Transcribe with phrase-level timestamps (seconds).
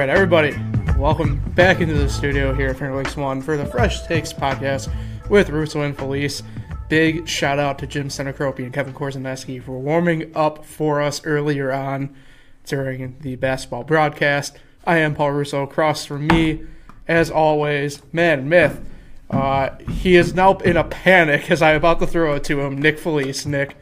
[0.00, 0.56] Right, everybody,
[0.96, 4.90] welcome back into the studio here at Finger Lakes One for the Fresh Takes podcast
[5.28, 6.42] with Russo and Felice.
[6.88, 11.70] Big shout out to Jim Senecropi and Kevin Korzaneski for warming up for us earlier
[11.70, 12.16] on
[12.64, 14.56] during the basketball broadcast.
[14.86, 15.64] I am Paul Russo.
[15.64, 16.62] Across from me,
[17.06, 18.80] as always, man, myth.
[19.28, 22.80] Uh, he is now in a panic as I'm about to throw it to him.
[22.80, 23.44] Nick Felice.
[23.44, 23.76] Nick,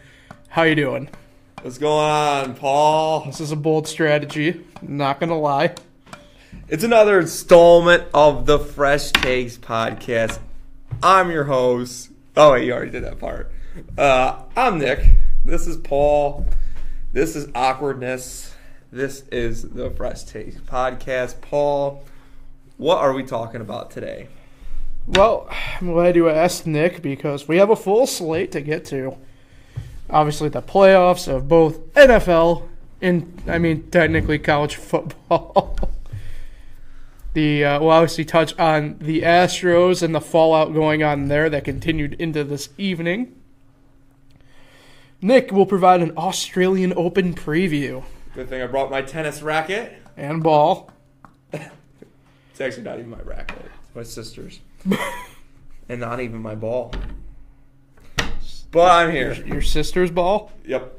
[0.48, 1.10] how you doing?
[1.62, 3.24] What's going on, Paul?
[3.26, 4.64] This is a bold strategy.
[4.82, 5.74] Not gonna lie.
[6.66, 10.38] It's another installment of the Fresh Takes podcast.
[11.02, 12.10] I'm your host.
[12.36, 13.52] Oh, wait, you already did that part.
[13.96, 15.16] Uh, I'm Nick.
[15.44, 16.46] This is Paul.
[17.12, 18.54] This is Awkwardness.
[18.90, 21.40] This is the Fresh Takes podcast.
[21.40, 22.04] Paul,
[22.76, 24.28] what are we talking about today?
[25.06, 25.48] Well,
[25.80, 29.16] I'm glad you asked, Nick, because we have a full slate to get to.
[30.10, 32.68] Obviously, the playoffs of both NFL
[33.00, 35.78] and, I mean, technically college football.
[37.34, 41.64] the uh, we'll obviously touch on the Astros and the fallout going on there that
[41.64, 43.34] continued into this evening.
[45.20, 50.00] Nick will provide an Australian Open preview Good thing I brought my tennis racket.
[50.16, 50.90] and ball.
[52.50, 53.70] It's actually not even my racket.
[53.84, 54.58] It's my sister's.
[55.88, 56.92] and not even my ball.
[58.72, 59.32] But I'm here.
[59.46, 60.50] Your sister's ball.
[60.66, 60.92] Yep.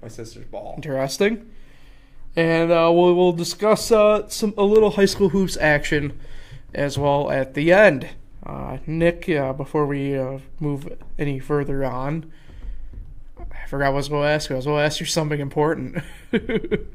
[0.00, 0.74] My sister's ball.
[0.76, 1.50] Interesting.
[2.36, 6.18] And uh, we'll, we'll discuss uh, some a little high school hoops action
[6.74, 8.08] as well at the end.
[8.44, 10.86] Uh, Nick, uh, before we uh, move
[11.18, 12.30] any further on,
[13.38, 14.56] I forgot what I was going to ask you.
[14.56, 16.02] I was going to ask you something important.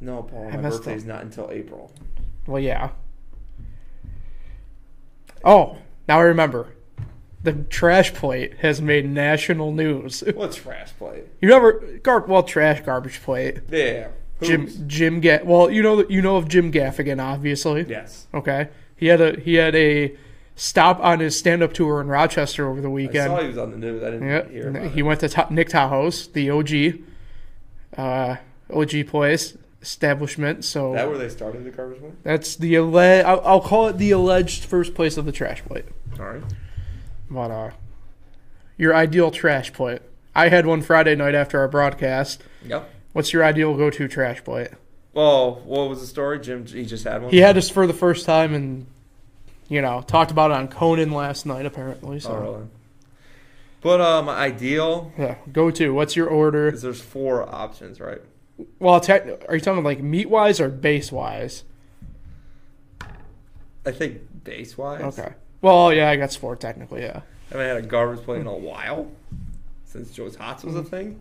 [0.00, 1.08] No, Paul, my birthday's up.
[1.08, 1.90] not until April.
[2.46, 2.90] well, yeah.
[5.42, 6.73] Oh, now I remember.
[7.44, 10.22] The trash plate has made national news.
[10.34, 11.24] What's trash plate?
[11.40, 11.72] You ever
[12.02, 13.60] gar- well, trash garbage plate.
[13.70, 14.08] Yeah.
[14.42, 18.26] Jim Jim Ga- well you know you know of Jim Gaffigan obviously Yes.
[18.34, 20.14] okay he had a he had a
[20.56, 23.56] stop on his stand up tour in Rochester over the I saw weekend he was
[23.58, 24.02] on the news.
[24.02, 25.02] I didn't yeah hear about he it.
[25.04, 27.00] went to Ta- Nick Tahou's the OG
[27.96, 28.36] uh,
[28.72, 32.12] OG place establishment so that where they started the garbage plate?
[32.24, 35.84] that's the alle- I'll, I'll call it the alleged first place of the trash plate
[36.18, 36.42] All right.
[37.30, 37.70] But uh
[38.76, 40.02] your ideal trash plate
[40.34, 42.88] I had one Friday night after our broadcast Yep.
[43.12, 44.70] what's your ideal go to trash plate
[45.12, 46.40] Well, what was the story?
[46.40, 47.30] Jim, he just had one.
[47.30, 48.86] He had this for the first time and,
[49.68, 52.18] you know, talked about it on Conan last night, apparently.
[52.18, 52.64] So, Oh, really?
[53.80, 55.94] But um, ideal yeah, go to.
[55.94, 56.68] What's your order?
[56.68, 58.20] is there's four options, right?
[58.80, 59.12] Well, te-
[59.48, 61.62] are you talking like meat wise or base wise?
[63.86, 65.18] I think base wise.
[65.18, 65.34] Okay.
[65.64, 67.22] Well, yeah, I got four technically, yeah.
[67.50, 69.10] I haven't had a garbage plate in a while
[69.84, 71.20] since Joe's Hots was a thing.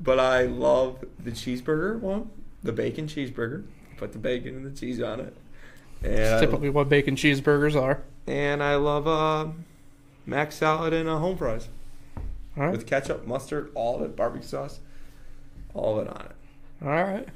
[0.00, 2.30] But I love the cheeseburger one,
[2.62, 3.64] the bacon cheeseburger.
[3.96, 5.36] Put the bacon and the cheese on it.
[6.02, 8.02] And It's typically what bacon cheeseburgers are.
[8.26, 9.48] and I love uh,
[10.26, 11.68] mac salad and uh, home fries
[12.56, 12.72] All right.
[12.72, 14.80] with ketchup, mustard, all of it, barbecue sauce,
[15.74, 16.32] all of it on it.
[16.82, 17.28] All right.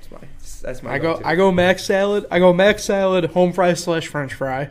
[0.00, 0.28] That's my
[0.62, 0.92] that's my.
[0.94, 1.26] I go go-to.
[1.26, 2.26] I go mac salad.
[2.30, 4.70] I go mac salad, home fries slash French fry,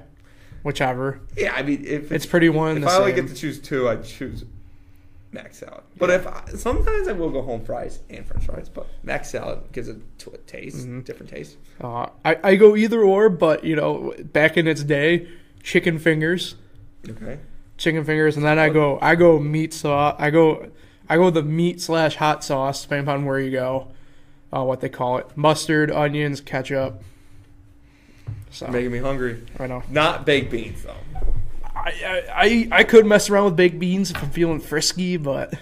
[0.63, 1.21] whichever.
[1.37, 3.25] Yeah, I mean, if It's pretty one if the I only same.
[3.25, 4.45] get to choose two, I'd choose
[5.31, 5.83] mac salad.
[5.97, 9.59] But if I, sometimes I will go home fries and French fries, but mac salad
[9.71, 11.01] gives it to a taste, Mm-hmm.
[11.01, 11.57] different taste.
[11.79, 15.27] Uh, I I go either or, but you know, back in its day,
[15.63, 16.55] chicken fingers.
[17.07, 17.39] Okay.
[17.77, 20.15] chicken fingers, and then I go I go meat sauce.
[20.19, 20.69] I go
[21.07, 23.87] I go the meat slash hot sauce, depending upon where you go.
[24.51, 27.01] Uh, what they call it: mustard, onions, ketchup.
[28.51, 29.43] So Making me hungry.
[29.59, 30.95] I know Not baked beans though.
[31.75, 35.53] I, I I I could mess around with baked beans if I'm feeling frisky, but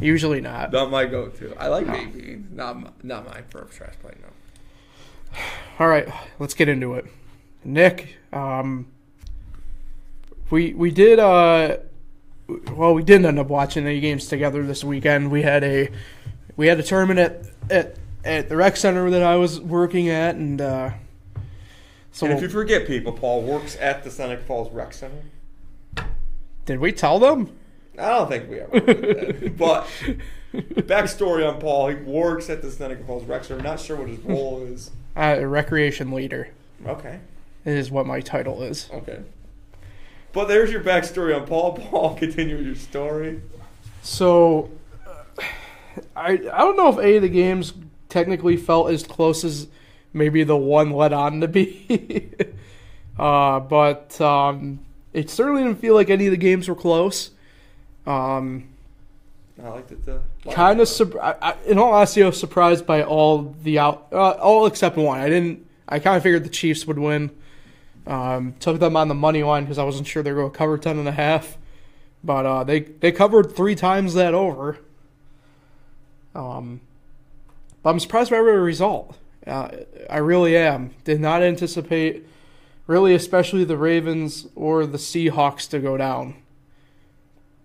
[0.00, 0.72] usually not.
[0.72, 1.54] Not my go-to.
[1.58, 2.50] I like baked beans.
[2.52, 4.16] Not my, not mine for a trash plate.
[4.20, 5.40] No.
[5.78, 6.08] All right,
[6.38, 7.06] let's get into it.
[7.64, 8.86] Nick, um,
[10.50, 11.78] we we did uh,
[12.72, 15.30] well, we didn't end up watching any games together this weekend.
[15.30, 15.88] We had a
[16.56, 20.34] we had a tournament at at, at the rec center that I was working at,
[20.34, 20.90] and uh,
[22.14, 25.22] so And if you forget, people, Paul works at the Seneca Falls Rec Center.
[26.64, 27.50] did we tell them?
[27.98, 29.56] I don't think we ever did that.
[29.58, 29.86] But
[30.86, 33.58] backstory on Paul, he works at the Seneca Falls Rec Center.
[33.58, 34.92] I'm not sure what his role is.
[35.16, 36.48] Uh, a recreation leader
[36.86, 37.18] Okay.
[37.64, 38.88] is what my title is.
[38.92, 39.18] Okay.
[40.32, 41.72] But there's your backstory on Paul.
[41.90, 43.42] Paul, continue your story.
[44.02, 44.70] So,
[45.04, 45.42] uh,
[46.14, 47.72] I I don't know if any of the games
[48.08, 49.66] technically felt as close as
[50.14, 52.30] maybe the one led on to be,
[53.18, 54.78] uh, but um,
[55.12, 57.32] it certainly didn't feel like any of the games were close.
[58.06, 58.68] Um,
[59.62, 60.04] I liked it.
[60.04, 60.20] The
[60.50, 64.08] kind of sur- I, I, in all honesty, I was surprised by all the out,
[64.12, 65.20] uh, all except one.
[65.20, 65.66] I didn't.
[65.88, 67.30] I kind of figured the Chiefs would win.
[68.06, 70.58] Um, took them on the money line because I wasn't sure they were going to
[70.58, 71.56] cover ten and a half,
[72.22, 74.78] but uh, they they covered three times that over.
[76.34, 76.80] Um,
[77.82, 79.16] but I'm surprised by every result.
[79.46, 79.68] Uh,
[80.08, 80.94] I really am.
[81.04, 82.26] Did not anticipate,
[82.86, 86.36] really, especially the Ravens or the Seahawks to go down.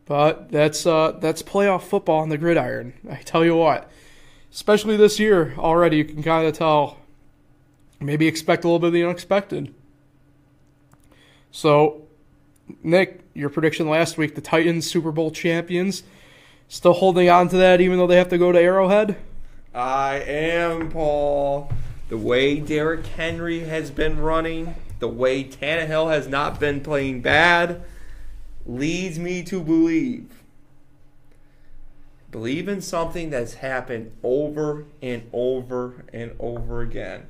[0.05, 2.93] But that's uh, that's playoff football on the gridiron.
[3.09, 3.89] I tell you what,
[4.51, 6.97] especially this year already, you can kind of tell.
[8.01, 9.73] Maybe expect a little bit of the unexpected.
[11.51, 12.07] So,
[12.81, 16.03] Nick, your prediction last week: the Titans Super Bowl champions,
[16.67, 19.15] still holding on to that, even though they have to go to Arrowhead.
[19.73, 21.71] I am Paul.
[22.09, 27.83] The way Derrick Henry has been running, the way Tannehill has not been playing bad,
[28.65, 30.41] leads me to believe.
[32.31, 37.27] Believe in something that's happened over and over and over again.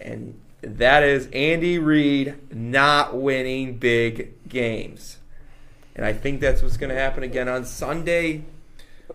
[0.00, 5.18] And that is Andy Reid not winning big games.
[5.94, 8.44] And I think that's what's going to happen again on Sunday.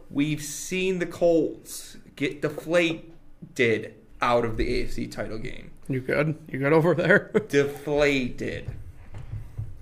[0.09, 5.71] We've seen the Colts get deflated out of the AFC title game.
[5.87, 6.37] You good?
[6.47, 7.31] You good over there?
[7.49, 8.69] deflated.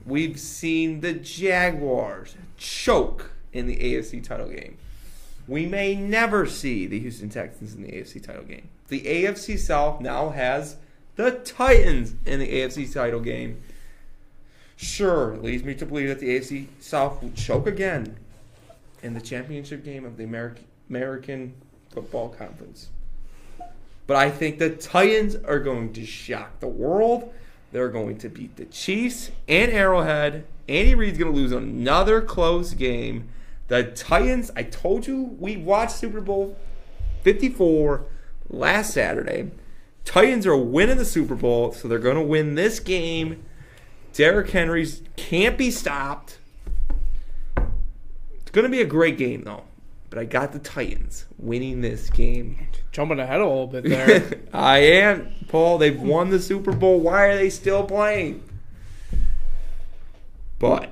[0.05, 4.77] We've seen the Jaguars choke in the AFC title game.
[5.47, 8.69] We may never see the Houston Texans in the AFC title game.
[8.87, 10.77] The AFC South now has
[11.15, 13.61] the Titans in the AFC title game.
[14.75, 18.15] Sure, leads me to believe that the AFC South will choke again
[19.03, 21.53] in the championship game of the American American
[21.91, 22.89] Football Conference.
[24.07, 27.33] But I think the Titans are going to shock the world.
[27.71, 30.45] They're going to beat the Chiefs and Arrowhead.
[30.67, 33.29] Andy Reid's going to lose another close game.
[33.67, 36.57] The Titans, I told you we watched Super Bowl
[37.23, 38.05] 54
[38.49, 39.51] last Saturday.
[40.03, 43.43] Titans are winning the Super Bowl, so they're going to win this game.
[44.13, 46.37] Derrick Henry's can't be stopped.
[47.55, 49.63] It's going to be a great game, though.
[50.11, 52.67] But I got the Titans winning this game.
[52.91, 54.41] Jumping ahead a little bit there.
[54.53, 55.77] I am, Paul.
[55.77, 56.99] They've won the Super Bowl.
[56.99, 58.43] Why are they still playing?
[60.59, 60.91] But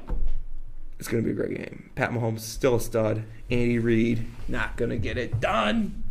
[0.97, 1.91] it's going to be a great game.
[1.95, 3.23] Pat Mahomes still a stud.
[3.51, 6.01] Andy Reid not going to get it done.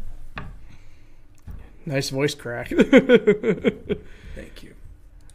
[1.87, 2.69] nice voice crack.
[2.69, 4.75] Thank you.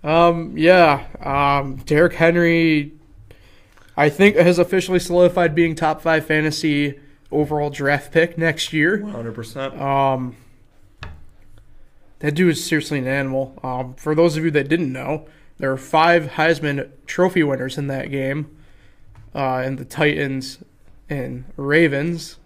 [0.03, 1.07] Um, yeah.
[1.19, 2.93] Um, Derrick Henry,
[3.97, 6.99] I think, has officially solidified being top five fantasy
[7.33, 8.99] overall draft pick next year.
[8.99, 9.79] 100%.
[9.79, 10.35] Um,
[12.19, 13.59] that dude is seriously an animal.
[13.63, 15.27] Um, for those of you that didn't know,
[15.57, 18.55] there are five Heisman Trophy winners in that game,
[19.35, 20.59] uh, and the Titans
[21.09, 22.37] and Ravens.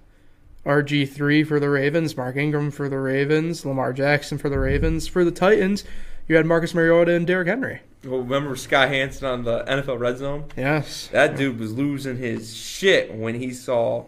[0.66, 5.08] RG three for the Ravens, Mark Ingram for the Ravens, Lamar Jackson for the Ravens.
[5.08, 5.86] For the Titans,
[6.28, 7.82] you had Marcus Mariota and Derrick Henry.
[8.04, 10.46] Well, remember Scott Hanson on the NFL Red Zone?
[10.58, 14.06] Yes, That dude was losing his shit when he saw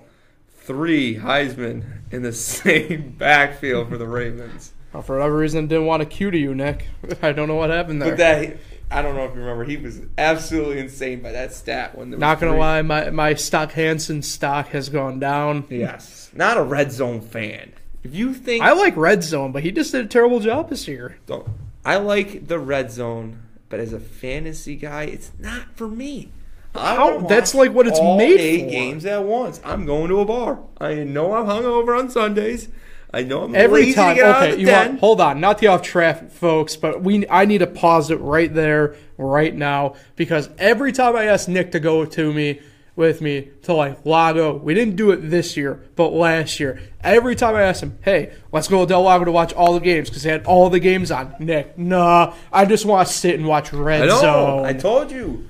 [0.70, 4.72] three Heisman in the same backfield for the Ravens.
[4.94, 6.86] Well, for whatever reason, didn't want to cue to you, Nick.
[7.24, 8.12] I don't know what happened there.
[8.12, 8.58] But that
[8.92, 12.40] I don't know if you remember, he was absolutely insane by that stat when Not
[12.40, 12.60] gonna three.
[12.60, 15.66] lie, my my Scott Hanson stock has gone down.
[15.70, 17.74] Yes, not a red zone fan.
[18.04, 20.88] If you think I like Red Zone, but he just did a terrible job this
[20.88, 21.18] year.
[21.26, 21.48] don't,
[21.84, 26.32] I like the red zone, but as a fantasy guy, it's not for me.
[26.76, 28.70] I How- wanna that's like what it's all made eight for.
[28.70, 29.60] games at once.
[29.66, 30.60] I'm going to a bar.
[30.80, 32.70] I know I'm hungover on Sundays.
[33.12, 34.88] I know I'm Every time, to get out okay, you den.
[34.90, 38.18] want, hold on, not the off track, folks, but we I need to pause it
[38.18, 42.62] right there, right now, because every time I ask Nick to go to me
[42.96, 47.36] with me to like Lago, we didn't do it this year, but last year, every
[47.36, 50.10] time I asked him, hey, let's go to Del Lago to watch all the games
[50.10, 51.34] because they had all the games on.
[51.40, 54.20] Nick, nah, I just want to sit and watch Red I know.
[54.22, 54.66] Zone.
[54.66, 55.48] I told you.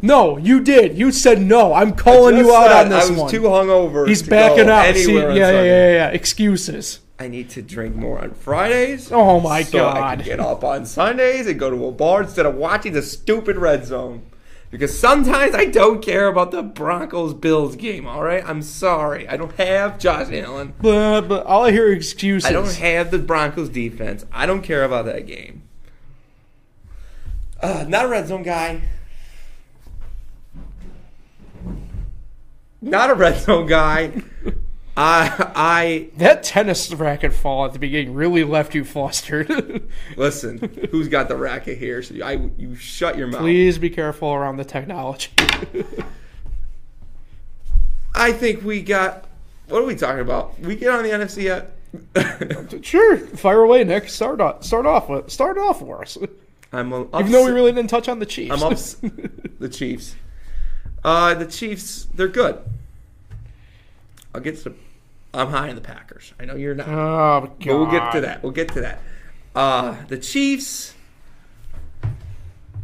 [0.00, 0.96] No, you did.
[0.96, 1.74] You said no.
[1.74, 3.06] I'm calling you out said on this one.
[3.06, 3.30] I was one.
[3.30, 4.08] too hungover.
[4.08, 4.94] He's to backing out.
[4.94, 6.08] See, yeah, yeah, yeah, yeah.
[6.08, 7.00] Excuses.
[7.20, 9.10] I need to drink more on Fridays.
[9.10, 10.18] Oh my so I God.
[10.18, 13.56] can get up on Sundays and go to a bar instead of watching the stupid
[13.56, 14.22] red zone.
[14.70, 18.44] Because sometimes I don't care about the Broncos Bills game, all right?
[18.46, 19.26] I'm sorry.
[19.26, 20.74] I don't have Josh Allen.
[20.80, 22.48] But, but all I hear are excuses.
[22.48, 24.26] I don't have the Broncos defense.
[24.30, 25.62] I don't care about that game.
[27.60, 28.82] Uh, not a red zone guy.
[32.80, 34.12] Not a red zone guy.
[34.96, 39.88] I I that tennis racket fall at the beginning really left you flustered.
[40.16, 40.58] listen.
[40.90, 42.02] Who's got the racket here?
[42.02, 43.40] So I you shut your mouth.
[43.40, 45.30] Please be careful around the technology.
[48.14, 49.26] I think we got
[49.68, 50.58] what are we talking about?
[50.60, 51.74] We get on the NFC yet?
[52.84, 54.08] Sure, fire away, Nick.
[54.08, 54.64] Start off.
[54.64, 55.30] Start off with.
[55.30, 56.18] Start off for us.
[56.72, 58.52] I'm ups- Even though we really didn't touch on the Chiefs.
[58.52, 58.96] I'm ups-
[59.58, 60.16] the Chiefs.
[61.04, 62.58] Uh, the Chiefs, they're good.
[64.34, 64.74] I'll get to.
[65.32, 66.32] I'm high in the Packers.
[66.40, 66.88] I know you're not.
[66.88, 67.58] Oh God.
[67.58, 68.42] But we'll get to that.
[68.42, 69.00] We'll get to that.
[69.54, 70.94] Uh, the Chiefs,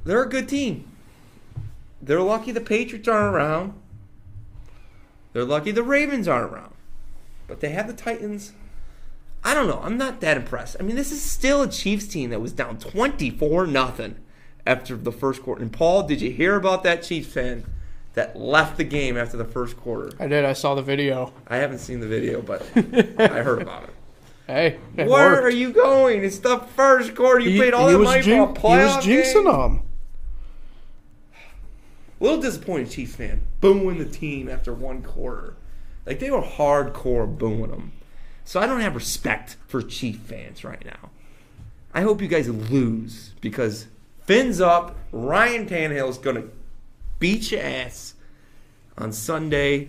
[0.04, 0.90] they're a good team.
[2.00, 3.74] They're lucky the Patriots aren't around.
[5.32, 6.74] They're lucky the Ravens aren't around.
[7.46, 8.52] But they have the Titans.
[9.42, 9.80] I don't know.
[9.82, 10.76] I'm not that impressed.
[10.80, 14.16] I mean, this is still a Chiefs team that was down 24 nothing
[14.66, 15.62] after the first quarter.
[15.62, 17.64] And Paul, did you hear about that Chiefs fan
[18.14, 20.10] that left the game after the first quarter?
[20.20, 20.44] I did.
[20.44, 21.32] I saw the video.
[21.46, 23.90] I haven't seen the video, but I heard about it.
[24.46, 25.44] Hey, it Where worked.
[25.46, 26.22] are you going?
[26.22, 27.40] It's the first quarter.
[27.40, 29.44] You He, paid all that money jin- for a playoff he was jinxing game.
[29.44, 29.82] them.
[32.20, 33.40] A little disappointed, Chiefs fan.
[33.60, 35.56] Booing the team after one quarter.
[36.06, 37.92] Like they were hardcore booing them.
[38.44, 41.10] So I don't have respect for Chief fans right now.
[41.94, 43.86] I hope you guys lose because
[44.26, 44.96] fins up.
[45.12, 46.44] Ryan Tannehill's gonna
[47.24, 48.16] beat your ass
[48.98, 49.88] on Sunday.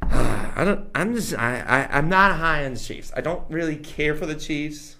[0.02, 0.88] I don't.
[0.94, 1.34] I'm just.
[1.34, 1.98] I, I.
[1.98, 3.12] I'm not high on the Chiefs.
[3.14, 4.96] I don't really care for the Chiefs.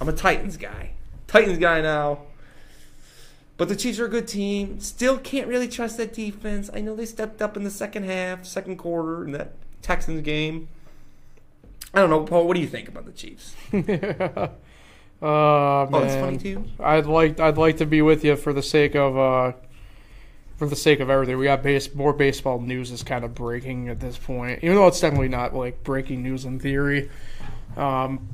[0.00, 0.90] I'm a Titans guy.
[1.28, 2.22] Titans guy now.
[3.56, 4.80] But the Chiefs are a good team.
[4.80, 6.68] Still can't really trust that defense.
[6.74, 10.66] I know they stepped up in the second half, second quarter in that Texans game.
[11.94, 12.48] I don't know, Paul.
[12.48, 13.54] What do you think about the Chiefs?
[15.22, 16.02] Oh man.
[16.02, 16.64] Oh, it's funny too.
[16.80, 19.52] I'd like I'd like to be with you for the sake of uh
[20.56, 21.38] for the sake of everything.
[21.38, 24.86] We got base more baseball news is kind of breaking at this point, even though
[24.86, 27.10] it's definitely not like breaking news in theory.
[27.76, 28.28] Um,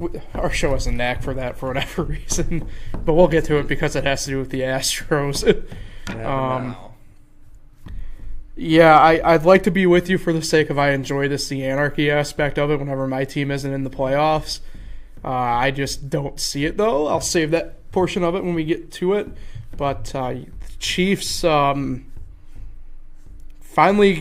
[0.00, 2.66] w- our show has a knack for that for whatever reason,
[3.04, 5.64] but we'll get to it because it has to do with the Astros.
[6.08, 6.74] Um,
[8.56, 11.48] Yeah, I, I'd like to be with you for the sake of I enjoy this
[11.48, 14.60] the anarchy aspect of it whenever my team isn't in the playoffs.
[15.22, 17.06] Uh, I just don't see it though.
[17.08, 19.28] I'll save that portion of it when we get to it.
[19.76, 20.34] But uh,
[20.78, 22.06] Chiefs, um,
[23.60, 24.12] finally,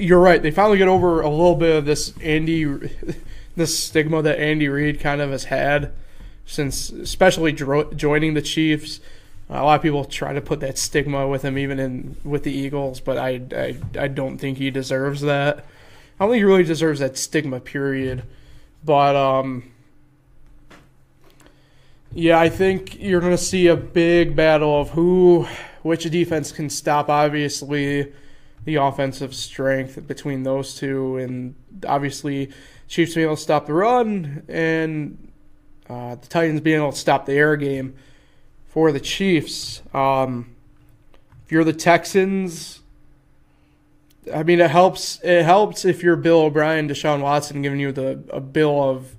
[0.00, 0.42] you're right.
[0.42, 2.64] They finally get over a little bit of this Andy,
[3.56, 5.92] this stigma that Andy Reid kind of has had
[6.44, 9.00] since, especially dro- joining the Chiefs.
[9.48, 12.52] A lot of people try to put that stigma with him, even in with the
[12.52, 15.58] Eagles, but I, I, I don't think he deserves that.
[15.58, 17.60] I don't think he really deserves that stigma.
[17.60, 18.22] Period.
[18.84, 19.72] But um,
[22.14, 25.46] yeah, I think you're going to see a big battle of who,
[25.82, 27.08] which defense can stop.
[27.08, 28.12] Obviously,
[28.64, 31.54] the offensive strength between those two, and
[31.86, 32.50] obviously,
[32.88, 35.32] Chiefs being able to stop the run, and
[35.88, 37.94] uh, the Titans being able to stop the air game
[38.66, 39.82] for the Chiefs.
[39.92, 40.54] Um,
[41.44, 42.80] if you're the Texans,
[44.32, 45.20] I mean, it helps.
[45.22, 49.16] It helps if you're Bill O'Brien, Deshaun Watson, giving you the a bill of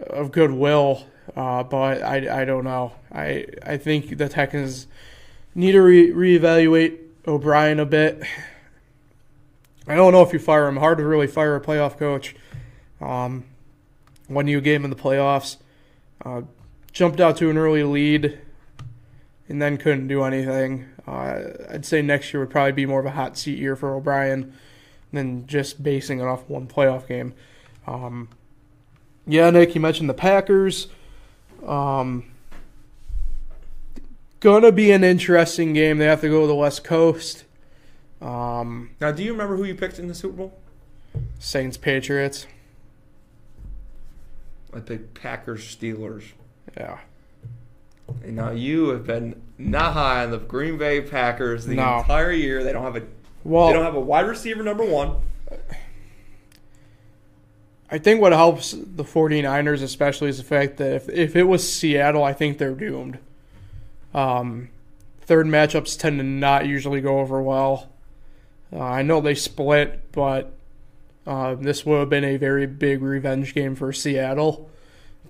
[0.00, 1.06] of goodwill.
[1.36, 2.92] Uh, but I, I don't know.
[3.12, 4.86] I I think the Texans
[5.54, 8.22] need to re- reevaluate O'Brien a bit.
[9.86, 10.76] I don't know if you fire him.
[10.76, 12.36] Hard to really fire a playoff coach.
[13.00, 13.44] Um,
[14.28, 15.56] you a game in the playoffs.
[16.24, 16.42] Uh,
[16.92, 18.38] jumped out to an early lead
[19.48, 20.86] and then couldn't do anything.
[21.06, 21.40] Uh,
[21.70, 24.52] I'd say next year would probably be more of a hot seat year for O'Brien
[25.12, 27.32] than just basing it off one playoff game.
[27.86, 28.28] Um,
[29.26, 30.88] yeah, Nick, you mentioned the Packers.
[31.66, 32.30] Um,
[34.40, 35.98] gonna be an interesting game.
[35.98, 37.44] They have to go to the West Coast.
[38.20, 40.58] Um, Now, do you remember who you picked in the Super Bowl?
[41.38, 42.46] Saints, Patriots.
[44.74, 46.24] I picked Packers Steelers.
[46.76, 46.98] Yeah.
[48.22, 51.98] And now you have been not high on the Green Bay Packers the No.
[51.98, 52.62] entire year.
[52.64, 53.02] They don't have a
[53.44, 55.16] Well, they don't have a wide receiver number one.
[57.90, 61.70] I think what helps the 49ers especially is the fact that if, if it was
[61.70, 63.18] Seattle, I think they're doomed.
[64.14, 64.70] Um,
[65.20, 67.90] third matchups tend to not usually go over well.
[68.72, 70.52] Uh, I know they split, but
[71.26, 74.70] uh, this would have been a very big revenge game for Seattle,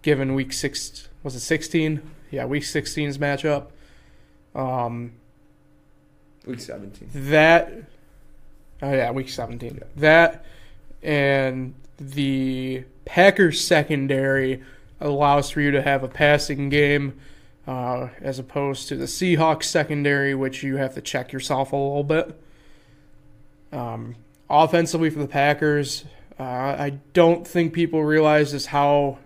[0.02, 1.08] given week six.
[1.22, 2.00] Was it 16?
[2.30, 3.66] Yeah, week 16's matchup.
[4.54, 5.12] Um,
[6.46, 7.10] Week 17.
[7.12, 7.72] that
[8.80, 10.44] oh yeah week 17 that
[11.02, 14.62] and the packers secondary
[14.98, 17.20] allows for you to have a passing game
[17.68, 22.02] uh, as opposed to the seahawks secondary which you have to check yourself a little
[22.02, 22.40] bit
[23.72, 24.16] um,
[24.50, 26.04] offensively for the packers
[26.40, 29.18] uh, i don't think people realize is how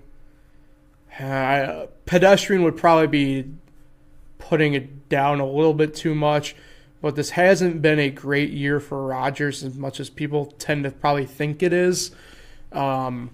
[1.18, 3.50] uh, pedestrian would probably be
[4.38, 6.54] putting it down a little bit too much
[7.02, 10.92] but this hasn't been a great year for Rodgers as much as people tend to
[10.92, 12.12] probably think it is.
[12.70, 13.30] Um,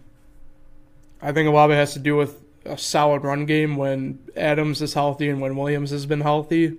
[1.21, 4.19] I think a lot of it has to do with a solid run game when
[4.37, 6.77] Adams is healthy and when Williams has been healthy.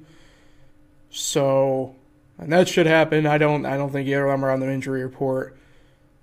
[1.10, 1.96] So,
[2.38, 3.26] and that should happen.
[3.26, 3.66] I don't.
[3.66, 5.58] I don't think either of them are on the injury report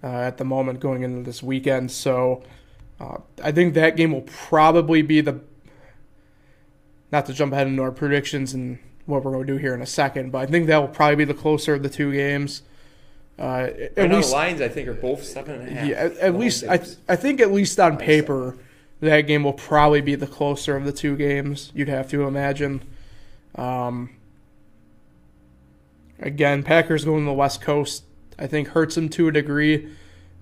[0.03, 1.91] uh, at the moment going into this weekend.
[1.91, 2.43] So,
[3.01, 5.41] uh, I think that game will probably be the.
[7.13, 9.81] Not to jump ahead into our predictions and what we're going to do here in
[9.81, 12.63] a second, but I think that will probably be the closer of the two games.
[13.39, 15.89] Uh, at Right least, the lines I think are both seven and a half.
[15.89, 16.81] yeah, at, at least I.
[17.09, 18.57] I think at least on paper,
[19.01, 21.71] that game will probably be the closer of the two games.
[21.75, 22.83] You'd have to imagine.
[23.55, 24.11] Um,
[26.19, 28.05] again, Packers going to the West Coast,
[28.39, 29.89] I think hurts them to a degree.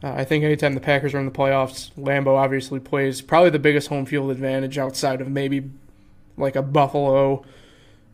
[0.02, 3.58] Uh, I think anytime the Packers are in the playoffs, Lambeau obviously plays probably the
[3.58, 5.70] biggest home field advantage outside of maybe
[6.36, 7.44] like a Buffalo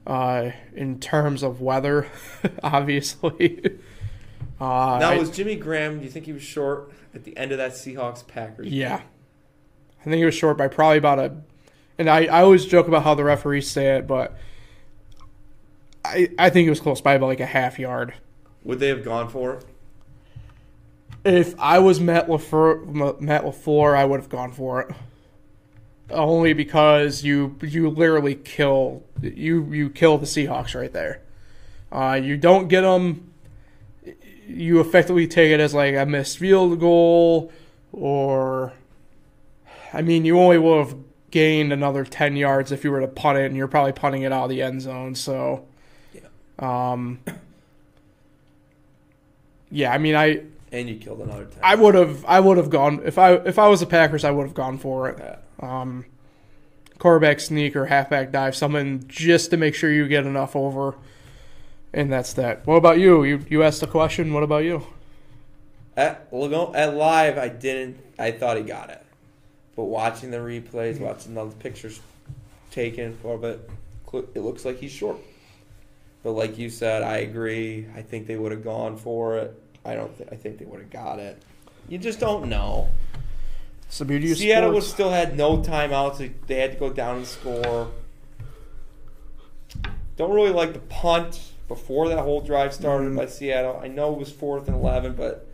[0.06, 2.08] uh, in terms of weather,
[2.62, 3.78] obviously.
[4.60, 6.00] Uh, now was Jimmy Graham?
[6.00, 8.66] Do you think he was short at the end of that Seahawks Packers?
[8.66, 9.00] Yeah.
[10.00, 11.36] I think it was short by probably about a.
[11.98, 14.36] And I, I always joke about how the referees say it, but
[16.04, 18.14] I I think it was close by about like a half yard.
[18.64, 19.64] Would they have gone for it?
[21.24, 24.94] If I was Matt LaFleur, Matt LaFleur, I would have gone for it.
[26.10, 31.22] Only because you you literally kill you you kill the Seahawks right there.
[31.92, 33.32] Uh, you don't get them.
[34.46, 37.52] You effectively take it as like a missed field goal,
[37.92, 38.72] or
[39.92, 40.96] I mean, you only would have
[41.30, 44.32] gained another ten yards if you were to punt it, and you're probably punting it
[44.32, 45.14] out of the end zone.
[45.14, 45.66] So,
[46.58, 47.20] um,
[49.70, 51.60] yeah, I mean, I And you killed another ten.
[51.62, 54.30] I would have I would have gone if I if I was the Packers I
[54.30, 55.18] would have gone for it.
[55.18, 55.36] Yeah.
[55.60, 56.06] Um,
[56.98, 60.96] quarterback sneak or halfback dive, something just to make sure you get enough over,
[61.92, 62.66] and that's that.
[62.66, 63.24] What about you?
[63.24, 64.32] You you asked the question.
[64.32, 64.86] What about you?
[65.96, 67.98] At at live, I didn't.
[68.18, 69.02] I thought he got it,
[69.76, 72.00] but watching the replays, watching the pictures
[72.70, 73.68] taken of it,
[74.34, 75.18] it looks like he's short.
[76.22, 77.86] But like you said, I agree.
[77.96, 79.60] I think they would have gone for it.
[79.84, 80.14] I don't.
[80.18, 81.42] Th- I think they would have got it.
[81.88, 82.88] You just don't know.
[83.86, 86.30] It's beauty of Seattle was still had no timeouts.
[86.46, 87.90] They had to go down and score.
[90.16, 93.16] Don't really like the punt before that whole drive started Mhm.
[93.16, 93.80] by Seattle.
[93.82, 95.46] I know it was fourth and eleven, but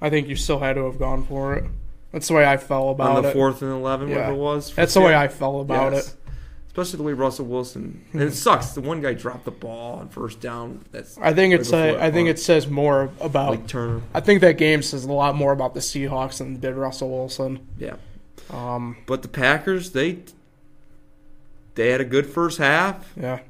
[0.00, 1.64] I think you still had to have gone for it.
[2.12, 3.16] That's the way I felt about it.
[3.16, 3.32] on the it.
[3.32, 4.16] fourth and eleven, Yeah.
[4.16, 4.74] whatever it was.
[4.74, 6.08] That's the way I felt about Yes.
[6.08, 6.14] it.
[6.68, 8.68] Especially the way Russell Wilson and it sucks.
[8.70, 10.80] The one guy dropped the ball on first down.
[10.90, 13.50] That's I think it's before a, that I think it says more about.
[13.50, 14.00] like Turner.
[14.14, 17.60] I think that game says a lot more about the Seahawks than did Russell Wilson.
[17.78, 17.96] Yeah,
[18.50, 20.20] Um, but the Packers they
[21.74, 23.12] they had a good first half.
[23.20, 23.40] yeah.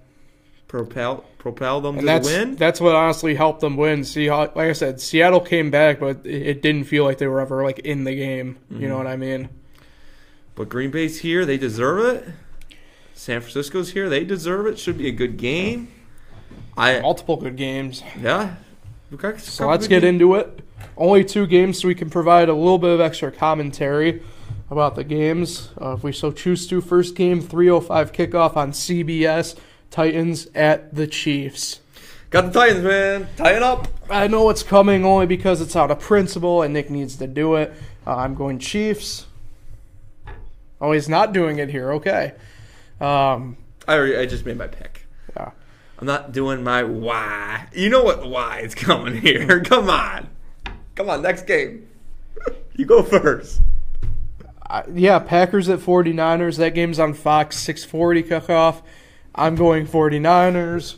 [0.72, 2.56] Propel propelled them and to that's the win.
[2.56, 4.04] that's what honestly helped them win.
[4.04, 7.62] See, like I said, Seattle came back, but it, didn't feel like they were ever
[7.62, 8.56] like in the game.
[8.70, 9.50] You know what I mean?
[10.54, 11.44] But Green Bay's here.
[11.44, 12.76] They deserve it.
[13.12, 14.08] San Francisco's here.
[14.08, 14.78] They deserve it.
[14.78, 15.88] Should be a good game.
[16.74, 18.02] I Multiple good games.
[18.18, 18.54] yeah.
[19.36, 20.04] So let's get games.
[20.04, 20.62] into it.
[20.96, 24.22] Only two games, so we can provide a little bit of extra commentary
[24.70, 25.68] about the games.
[25.78, 29.54] Uh, if we so choose to, first game, 3:05 kickoff on CBS.
[29.92, 31.80] Titans at the Chiefs.
[32.30, 33.28] Got the Titans, man.
[33.36, 33.86] Tie it up.
[34.10, 37.54] I know it's coming only because it's out of principle and Nick needs to do
[37.56, 37.72] it.
[38.06, 39.26] Uh, I'm going Chiefs.
[40.80, 41.92] Oh, he's not doing it here.
[41.92, 42.32] Okay.
[43.00, 45.06] Um, I already, I just made my pick.
[45.36, 45.50] yeah.
[45.98, 47.68] I'm not doing my why.
[47.74, 49.60] You know what why is coming here.
[49.64, 50.28] Come on.
[50.94, 51.88] Come on, next game.
[52.74, 53.60] You go first.
[54.66, 56.56] I, yeah, Packers at 49ers.
[56.56, 58.80] That game's on Fox, 640 kickoff.
[59.34, 60.96] I'm going 49ers.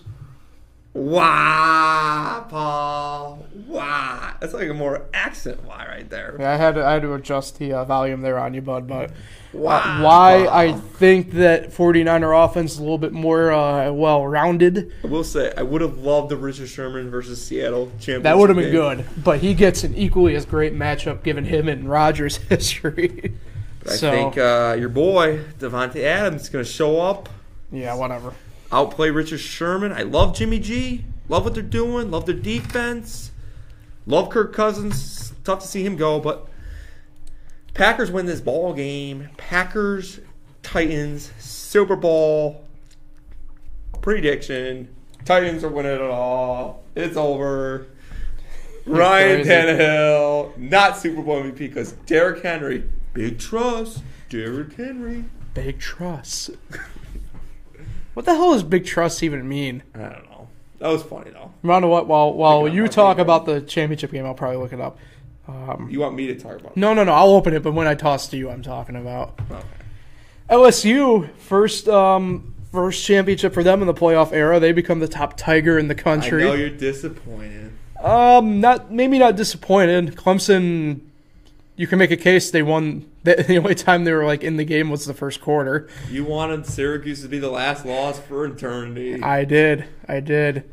[0.92, 3.44] Why, Paul?
[3.66, 4.34] Why?
[4.40, 6.36] That's like a more accent why right there.
[6.38, 8.86] Yeah, I had to, I had to adjust the uh, volume there on you, bud.
[8.86, 9.10] But
[9.50, 9.78] Why?
[9.78, 10.46] uh, why?
[10.46, 14.92] I think that 49er offense is a little bit more uh, well rounded.
[15.02, 18.22] I will say I would have loved the Richard Sherman versus Seattle championship.
[18.22, 18.96] That would have been game.
[18.98, 23.34] good, but he gets an equally as great matchup given him and Rodgers' history.
[23.80, 27.28] But I so think uh, your boy Davante Adams is going to show up,
[27.74, 28.34] yeah, whatever.
[28.72, 29.92] outplay Richard Sherman.
[29.92, 31.04] I love Jimmy G.
[31.28, 32.10] Love what they're doing.
[32.10, 33.30] Love their defense.
[34.06, 35.32] Love Kirk Cousins.
[35.44, 36.46] Tough to see him go, but
[37.72, 39.30] Packers win this ball game.
[39.36, 40.20] Packers
[40.62, 42.64] Titans Super Bowl
[44.02, 44.94] prediction.
[45.24, 46.84] Titans are winning it all.
[46.94, 47.86] It's over.
[48.86, 49.46] Ryan.
[49.46, 52.84] Tannehill, not Super Bowl MVP because Derrick Henry,
[53.14, 54.02] big trust.
[54.28, 55.24] Derrick Henry.
[55.54, 56.50] Big trust.
[58.14, 59.82] What the hell does big trust even mean?
[59.94, 60.48] I don't know.
[60.78, 61.52] That was funny though.
[61.62, 62.06] Round of what?
[62.06, 64.98] While while up, you talk about the championship game, I'll probably look it up.
[65.46, 66.76] Um, You want me to talk about?
[66.76, 67.12] no, no, no.
[67.12, 69.62] I'll open it, but when I toss to you, I'm talking about Okay.
[70.50, 74.58] LSU first um, first championship for them in the playoff era.
[74.60, 76.44] They become the top Tiger in the I country.
[76.44, 77.72] know you're disappointed.
[78.02, 80.14] Um, not maybe not disappointed.
[80.16, 81.00] Clemson,
[81.76, 83.10] you can make a case they won.
[83.24, 85.88] The, only time they were like in the game was the first quarter.
[86.10, 89.22] You wanted Syracuse to be the last loss for eternity.
[89.22, 90.68] I did, I did.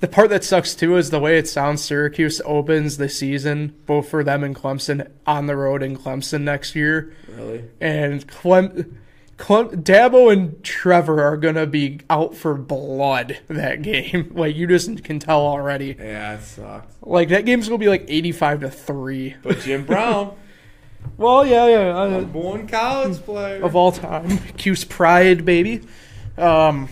[0.00, 1.84] The part that sucks too is the way it sounds.
[1.84, 6.74] Syracuse opens the season both for them and Clemson on the road in Clemson next
[6.74, 7.64] year, really?
[7.78, 8.98] and Clem.
[9.38, 14.32] Dabo and Trevor are gonna be out for blood that game.
[14.34, 15.94] Like you just can tell already.
[15.98, 16.94] Yeah, it sucks.
[17.02, 19.34] Like that game's gonna be like eighty-five to three.
[19.42, 20.34] But Jim Brown,
[21.18, 21.98] Well, yeah, yeah.
[21.98, 23.62] Uh, one college player.
[23.62, 24.38] of all time.
[24.56, 25.82] Cuse pride, baby.
[26.38, 26.88] Um,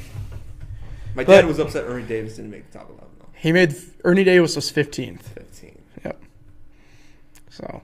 [1.14, 3.26] My dad was upset Ernie Davis didn't make the top eleven though.
[3.34, 5.28] he made Ernie Davis was fifteenth.
[5.28, 5.80] Fifteen.
[6.04, 6.22] Yep.
[7.50, 7.82] So,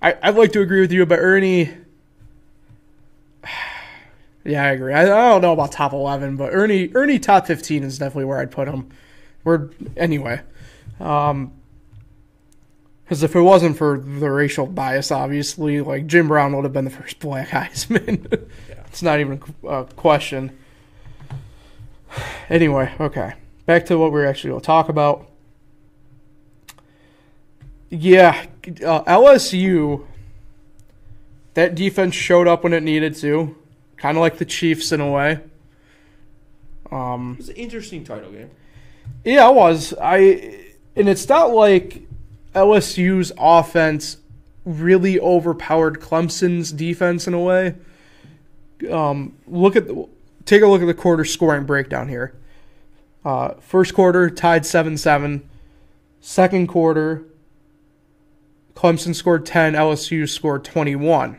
[0.00, 1.70] I I'd like to agree with you, but Ernie.
[4.44, 4.94] Yeah, I agree.
[4.94, 8.38] I, I don't know about top eleven, but Ernie Ernie top fifteen is definitely where
[8.38, 8.88] I'd put him.
[9.44, 10.40] We're anyway.
[10.98, 11.52] Um,
[13.04, 16.84] because if it wasn't for the racial bias, obviously, like Jim Brown would have been
[16.84, 18.30] the first Black Heisman.
[18.68, 18.74] Yeah.
[18.86, 20.56] It's not even a question.
[22.48, 23.32] Anyway, okay.
[23.66, 25.28] Back to what we're actually going to talk about.
[27.88, 28.46] Yeah,
[28.84, 30.06] uh, LSU,
[31.54, 33.56] that defense showed up when it needed to.
[34.00, 35.38] Kind of like the Chiefs in a way.
[36.90, 38.50] Um, It was an interesting title game.
[39.24, 39.94] yeah, it was.
[40.00, 40.18] I
[40.96, 42.02] and it's not like
[42.54, 44.16] LSU's offense
[44.64, 47.74] really overpowered Clemson's defense in a way.
[48.90, 50.08] Um, look at the,
[50.46, 52.34] take a look at the quarter scoring breakdown here.
[53.24, 55.48] Uh, first quarter tied seven seven.
[56.22, 57.22] Second quarter,
[58.74, 59.74] Clemson scored ten.
[59.74, 61.38] LSU scored twenty one.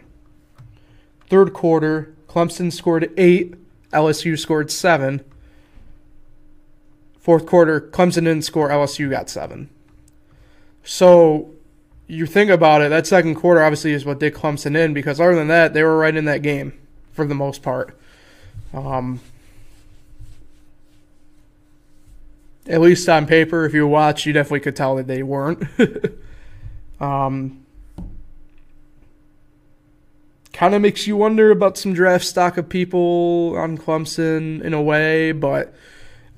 [1.30, 3.56] Third quarter, Clemson scored eight.
[3.92, 5.22] LSU scored seven.
[7.20, 8.70] Fourth quarter, Clemson didn't score.
[8.70, 9.70] LSU got seven.
[10.82, 11.52] So
[12.08, 15.36] you think about it, that second quarter obviously is what did Clemson in because other
[15.36, 16.72] than that, they were right in that game
[17.12, 17.98] for the most part.
[18.74, 19.20] Um,
[22.66, 25.64] at least on paper, if you watch, you definitely could tell that they weren't.
[27.02, 27.61] um,
[30.54, 34.82] kind of makes you wonder about some draft stock of people on Clemson in a
[34.82, 35.74] way, but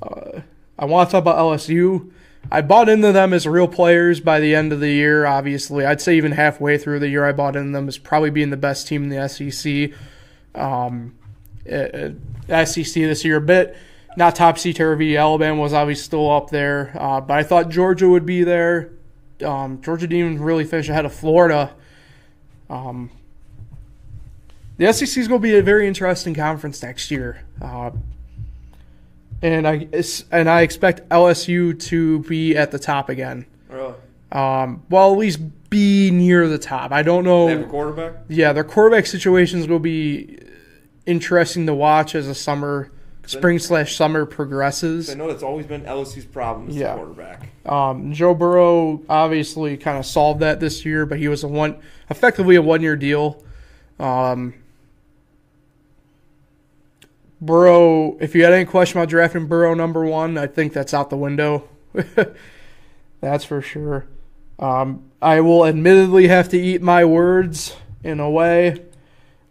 [0.02, 0.41] uh,
[0.78, 2.12] I want to talk about LSU.
[2.52, 5.86] I bought into them as real players by the end of the year, obviously.
[5.86, 8.58] I'd say even halfway through the year, I bought into them as probably being the
[8.58, 9.91] best team in the SEC.
[10.54, 11.15] Um,
[11.71, 12.12] uh,
[12.49, 13.76] uh, SEC this year, a bit
[14.17, 15.17] not topsy turvy.
[15.17, 18.91] Alabama was obviously still up there, uh, but I thought Georgia would be there.
[19.43, 21.73] Um, Georgia didn't even really finish ahead of Florida.
[22.69, 23.10] Um,
[24.77, 27.41] the SEC is going to be a very interesting conference next year.
[27.62, 27.91] Uh,
[29.41, 29.88] and I
[30.31, 33.45] and I expect LSU to be at the top again.
[33.69, 33.93] Really?
[34.31, 36.91] Um, well, at least be near the top.
[36.91, 37.45] I don't know.
[37.47, 38.13] They have a quarterback?
[38.29, 40.39] Yeah, their quarterback situations will be
[41.05, 42.91] interesting to watch as the summer,
[43.25, 45.09] spring slash summer progresses.
[45.09, 46.93] I know that's always been LSU's problem is Yeah.
[46.93, 47.49] the quarterback.
[47.65, 51.75] Um, Joe Burrow obviously kind of solved that this year, but he was a one,
[52.09, 53.43] effectively a one year deal.
[53.99, 54.53] Um,
[57.45, 61.10] Burrow, if you had any question about drafting Burrow number one, I think that's out
[61.10, 61.67] the window.
[63.21, 64.06] that's for sure.
[64.60, 68.84] Um, I will admittedly have to eat my words in a way.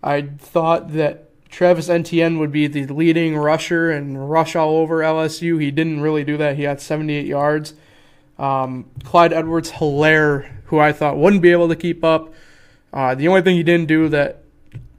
[0.02, 5.60] I thought that Travis Etienne would be the leading rusher and rush all over LSU.
[5.60, 6.56] He didn't really do that.
[6.56, 7.74] He had 78 yards.
[8.38, 12.32] Um, Clyde Edwards Hilaire, who I thought wouldn't be able to keep up.
[12.92, 14.42] Uh, the only thing he didn't do that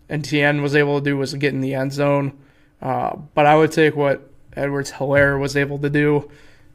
[0.10, 2.38] Etienne was able to do was get in the end zone.
[2.84, 6.30] Uh, but I would take what Edwards Hilaire was able to do.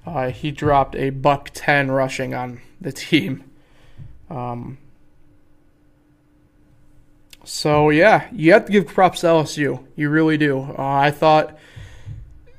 [0.07, 3.45] Uh, he dropped a buck 10 rushing on the team.
[4.31, 4.79] Um,
[7.45, 9.85] so, yeah, you have to give props to LSU.
[9.97, 10.61] You really do.
[10.61, 11.59] Uh, I thought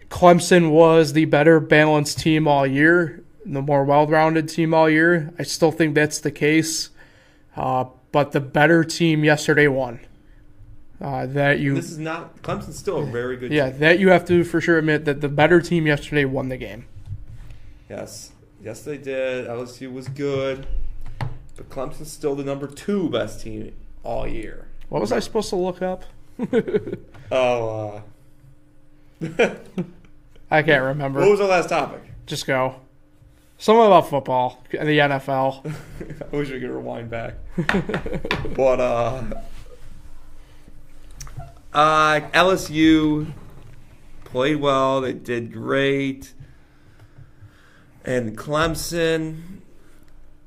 [0.09, 5.33] Clemson was the better balanced team all year, the more well rounded team all year.
[5.39, 6.89] I still think that's the case.
[7.55, 9.99] Uh, but the better team yesterday won.
[11.01, 13.79] Uh, that you This is not Clemson's still a very good yeah, team.
[13.79, 16.85] that you have to for sure admit that the better team yesterday won the game.
[17.89, 18.31] Yes.
[18.61, 19.47] Yes they did.
[19.47, 20.67] LSU was good.
[21.55, 24.67] But Clemson's still the number two best team all year.
[24.89, 26.03] What was I supposed to look up?
[27.31, 28.01] Oh
[29.21, 29.27] uh
[30.51, 31.19] I can't remember.
[31.19, 32.01] what was our last topic?
[32.25, 32.75] Just go.
[33.57, 35.65] Something about football, and the NFL.
[36.33, 37.33] I wish we could rewind back.
[38.55, 39.23] but uh,
[41.73, 43.33] uh, LSU
[44.25, 45.01] played well.
[45.01, 46.33] They did great.
[48.05, 49.61] And Clemson,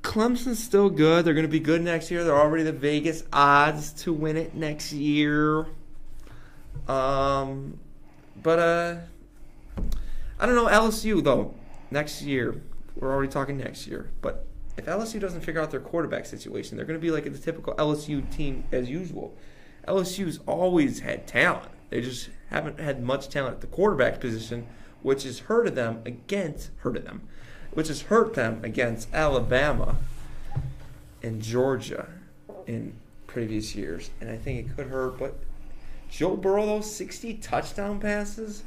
[0.02, 1.24] Clemson's still good.
[1.24, 2.24] They're going to be good next year.
[2.24, 5.66] They're already the Vegas odds to win it next year.
[6.88, 7.78] Um,
[8.42, 8.96] but uh,
[10.40, 11.54] I don't know LSU though.
[11.90, 12.60] Next year,
[12.96, 14.10] we're already talking next year.
[14.22, 17.38] But if LSU doesn't figure out their quarterback situation, they're going to be like the
[17.38, 19.36] typical LSU team as usual.
[19.86, 21.70] LSU's always had talent.
[21.90, 24.66] They just haven't had much talent at the quarterback position,
[25.02, 27.22] which has hurted them against hurted them,
[27.72, 29.96] which has hurt them against Alabama
[31.22, 32.08] and Georgia
[32.66, 32.94] in
[33.26, 34.10] previous years.
[34.20, 35.38] And I think it could hurt, but
[36.10, 38.62] Joe Burrow, those 60 touchdown passes,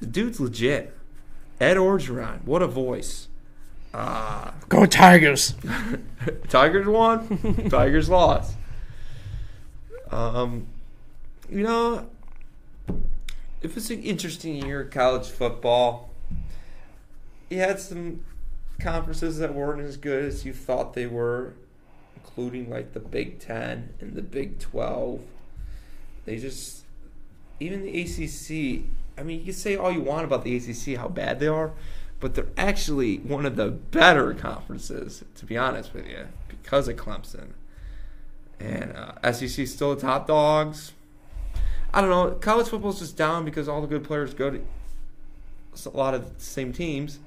[0.00, 0.96] the dude's legit.
[1.60, 3.28] Ed Orgeron, what a voice.
[3.92, 5.54] Uh, Go Tigers.
[6.48, 8.56] Tigers won, Tigers lost.
[10.10, 10.66] Um,
[11.48, 12.08] you know,
[13.62, 16.10] it was an interesting year of college football.
[17.48, 18.24] You had some
[18.80, 21.54] conferences that weren't as good as you thought they were,
[22.16, 25.20] including like the Big Ten and the Big Twelve.
[26.24, 26.84] They just,
[27.58, 28.84] even the ACC.
[29.18, 31.72] I mean, you can say all you want about the ACC, how bad they are,
[32.20, 36.96] but they're actually one of the better conferences, to be honest with you, because of
[36.96, 37.50] Clemson.
[38.60, 40.92] And uh, SEC still the top dogs.
[41.92, 42.30] I don't know.
[42.36, 44.62] College football's just down because all the good players go to
[45.86, 47.18] a lot of the same teams.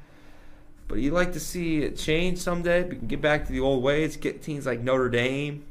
[0.87, 2.83] But you'd like to see it change someday.
[2.83, 4.15] We can get back to the old ways.
[4.15, 5.63] Get teams like Notre Dame,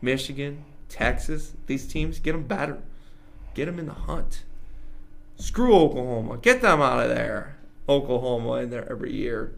[0.00, 1.52] Michigan, Texas.
[1.66, 2.78] These teams get them better.
[3.54, 4.44] Get them in the hunt.
[5.36, 6.38] Screw Oklahoma.
[6.38, 7.56] Get them out of there.
[7.88, 9.52] Oklahoma in there every year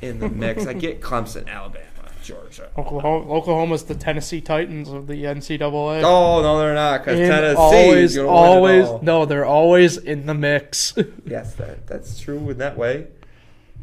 [0.00, 0.66] in the mix.
[0.66, 1.86] I get Clemson, Alabama,
[2.22, 2.70] Georgia.
[2.76, 6.02] Oklahoma, Oklahoma's the Tennessee Titans of the NCAA.
[6.02, 9.02] Oh no, they're not because Tennessee always, always, win it all.
[9.02, 10.94] no, they're always in the mix.
[11.24, 13.06] Yes, that that's true in that way.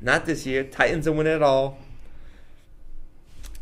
[0.01, 0.63] Not this year.
[0.63, 1.79] Titans will win it all.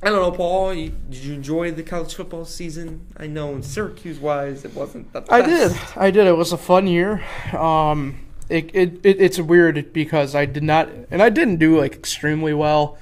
[0.02, 0.74] I don't know, Paul.
[0.74, 3.08] You, did you enjoy the college football season?
[3.18, 5.32] I know, in Syracuse wise, it wasn't the best.
[5.32, 5.78] I did.
[5.96, 6.28] I did.
[6.28, 7.24] It was a fun year.
[7.56, 8.18] Um,
[8.50, 12.54] it, it, it it's weird because I did not, and I didn't do like extremely
[12.54, 12.98] well.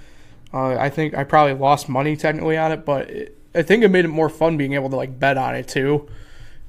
[0.53, 3.89] Uh, I think I probably lost money technically on it, but it, I think it
[3.89, 6.07] made it more fun being able to like bet on it too.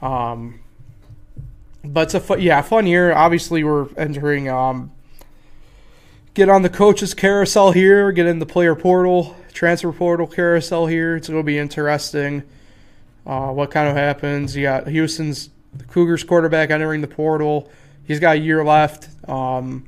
[0.01, 0.61] Um,
[1.85, 3.13] but it's a fun, yeah, fun year.
[3.13, 4.93] Obviously, we're entering um,
[6.35, 11.17] get on the coaches carousel here, get in the player portal, transfer portal carousel here.
[11.17, 12.43] It's going to be interesting.
[13.25, 14.55] Uh, what kind of happens?
[14.55, 15.51] You got Houston's
[15.89, 17.71] Cougars quarterback entering the portal.
[18.05, 19.09] He's got a year left.
[19.29, 19.87] Um,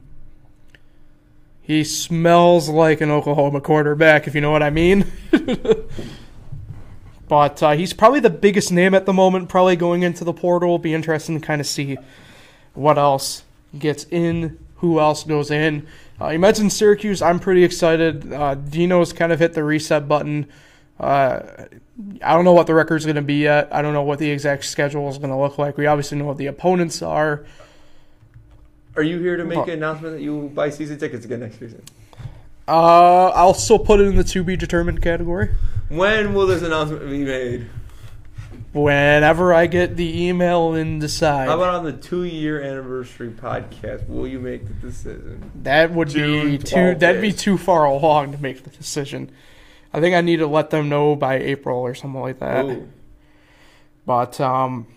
[1.69, 5.05] he smells like an Oklahoma quarterback, if you know what I mean.
[7.29, 10.79] but uh, he's probably the biggest name at the moment, probably going into the portal.
[10.79, 11.99] Be interesting to kind of see
[12.73, 13.45] what else
[13.79, 15.87] gets in, who else goes in.
[16.19, 17.21] Uh, you mentioned Syracuse.
[17.21, 18.33] I'm pretty excited.
[18.33, 20.47] Uh, Dino's kind of hit the reset button.
[20.99, 21.41] Uh,
[22.23, 23.69] I don't know what the record's going to be yet.
[23.73, 25.77] I don't know what the exact schedule is going to look like.
[25.77, 27.45] We obviously know what the opponents are.
[28.99, 29.69] Are you here to make What?
[29.69, 31.81] an announcement that you will buy season tickets again next season?
[32.67, 35.55] Uh, I'll still put it in the to be determined category.
[35.89, 37.71] When will this announcement be made?
[38.73, 41.47] Whenever I get the email and decide.
[41.47, 44.09] How about on the two year anniversary podcast?
[44.09, 45.49] Will you make the decision?
[45.63, 46.67] that would June be too.
[46.67, 49.31] 12 That'd be too far along to make the decision.
[49.95, 52.65] I think I need to let them know by April or something like that.
[52.65, 52.89] Ooh.
[54.05, 54.89] But um,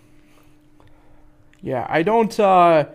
[1.62, 2.38] yeah, I don't.
[2.40, 2.86] Uh,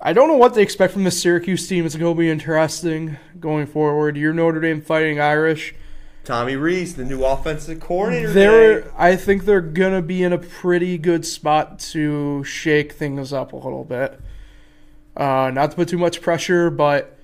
[0.00, 1.84] I don't know what they expect from the Syracuse team.
[1.84, 4.16] It's going to be interesting going forward.
[4.16, 5.74] You're Notre Dame Fighting Irish.
[6.22, 8.32] Tommy Rees, the new offensive coordinator.
[8.32, 8.80] They're.
[8.82, 8.90] today.
[8.96, 13.52] I think they're going to be in a pretty good spot to shake things up
[13.52, 14.20] a little bit.
[15.16, 17.18] Uh, not to put too much pressure, but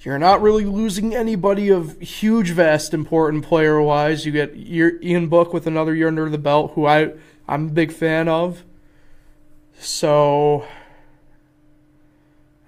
[0.00, 4.24] you're not really losing anybody of huge, vast, important player wise.
[4.24, 7.12] You get your Ian Book with another year under the belt, who I
[7.46, 8.64] I'm a big fan of.
[9.78, 10.64] So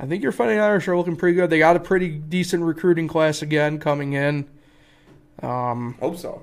[0.02, 1.48] I think your Fighting Irish are looking pretty good.
[1.48, 4.48] They got a pretty decent recruiting class again coming in.
[5.40, 6.42] Um, Hope so.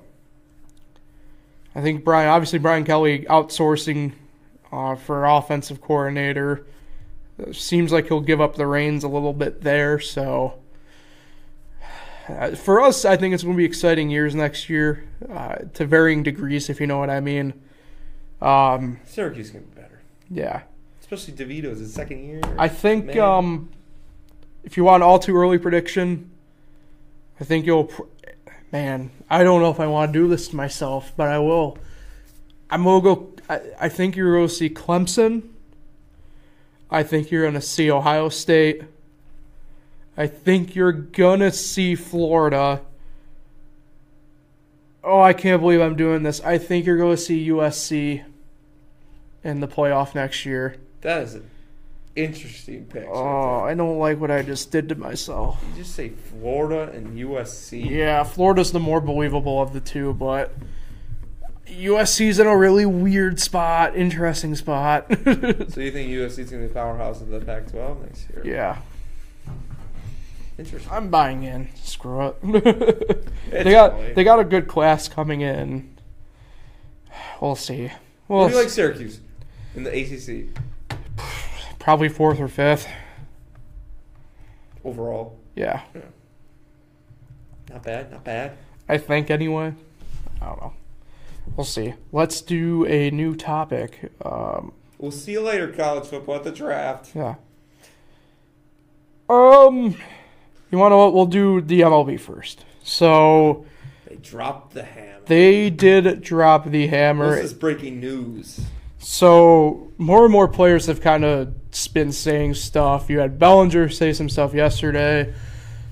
[1.75, 4.13] I think Brian, obviously Brian Kelly outsourcing
[4.71, 6.65] uh, for offensive coordinator.
[7.37, 9.99] Uh, Seems like he'll give up the reins a little bit there.
[9.99, 10.59] So
[12.29, 15.85] uh, for us, I think it's going to be exciting years next year uh, to
[15.85, 17.53] varying degrees, if you know what I mean.
[18.41, 20.61] Um, Syracuse can be better, yeah,
[21.11, 22.41] especially DeVito's his second year.
[22.57, 23.69] I think um,
[24.63, 26.29] if you want all too early prediction,
[27.39, 27.85] I think you'll.
[27.85, 28.03] Pr-
[28.71, 31.77] man, I don't know if I want to do this to myself, but I will.
[32.69, 33.33] I'm gonna go.
[33.49, 35.49] I, I think you're gonna see Clemson.
[36.91, 38.83] I think you're gonna see Ohio State.
[40.15, 42.81] I think you're gonna see Florida.
[45.03, 46.39] Oh, I can't believe I'm doing this.
[46.41, 48.25] I think you're going to see USC
[49.45, 50.75] in the playoff next year.
[51.01, 51.49] That is an
[52.15, 53.07] interesting pick.
[53.09, 55.63] Oh, I don't like what I just did to myself.
[55.71, 57.89] You just say Florida and USC.
[57.89, 60.53] Yeah, Florida's the more believable of the two, but
[61.67, 65.05] USC's in a really weird spot, interesting spot.
[65.69, 68.41] So you think USC's going to be the powerhouse of the Pac-12 next year?
[68.45, 68.77] yeah,
[70.57, 70.91] Interesting.
[70.91, 71.69] I'm buying in.
[71.83, 73.25] Screw it.
[73.51, 74.13] They got early.
[74.13, 75.89] they got a good class coming in.
[77.41, 77.91] We'll see.
[78.27, 79.21] Well, do you like Syracuse
[79.75, 80.47] in the ACC
[81.89, 82.87] probably fourth or fifth.
[84.85, 85.35] overall?
[85.55, 85.81] Yeah,
[87.71, 88.11] Not bad.
[88.11, 88.51] Not bad.
[88.87, 89.73] I think anyway.
[90.39, 90.73] I don't know.
[91.55, 91.95] We'll see.
[92.11, 94.11] Let's do a new topic.
[94.23, 97.15] Um, We'll see you later, college football at the draft.
[97.15, 97.35] yeah.
[99.27, 99.95] Um,
[100.71, 101.15] you want to what?
[101.15, 102.65] We'll do the MLB first.
[102.83, 103.65] So
[104.07, 105.21] They dropped the hammer.
[105.25, 107.33] they did drop the hammer.
[107.35, 108.59] This is breaking news.
[108.99, 111.53] So more and more players have kind of
[111.87, 113.09] been saying stuff.
[113.09, 115.33] You had Bellinger say some stuff yesterday.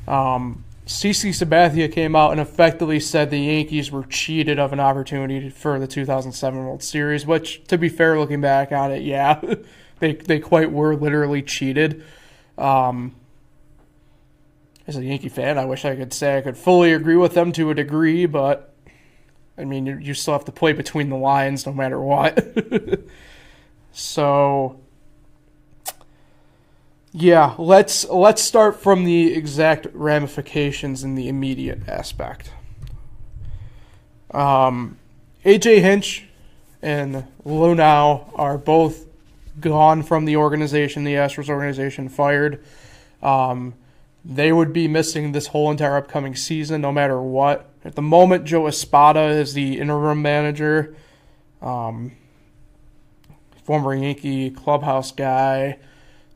[0.08, 5.50] Um, CC Sabathia came out and effectively said the Yankees were cheated of an opportunity
[5.50, 7.26] for the 2007 World Series.
[7.26, 9.42] Which, to be fair, looking back on it, yeah,
[10.00, 12.04] they they quite were literally cheated.
[12.58, 13.16] Um,
[14.88, 17.52] as a Yankee fan, I wish I could say I could fully agree with them
[17.54, 18.74] to a degree, but
[19.58, 22.48] I mean, you, you still have to play between the lines no matter what.
[23.92, 24.80] so,
[27.20, 32.52] yeah, let's let's start from the exact ramifications in the immediate aspect.
[34.32, 35.00] Um,
[35.44, 36.26] AJ Hinch
[36.80, 39.08] and Luhnow are both
[39.60, 42.64] gone from the organization, the Astros organization, fired.
[43.24, 43.74] Um,
[44.24, 47.68] they would be missing this whole entire upcoming season, no matter what.
[47.84, 50.96] At the moment, Joe Espada is the interim manager,
[51.64, 52.12] um,
[53.64, 55.80] former Yankee clubhouse guy.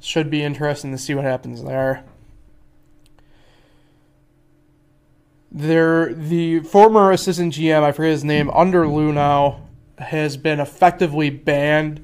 [0.04, 2.04] Should be interesting to see what happens there.
[5.52, 9.60] There, the former assistant GM, I forget his name, under Luhnow,
[10.00, 12.04] has been effectively banned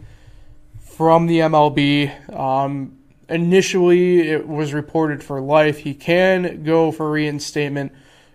[0.79, 2.35] from the MLB.
[2.37, 5.79] Um, initially, it was reported for life.
[5.79, 7.93] He can go for reinstatement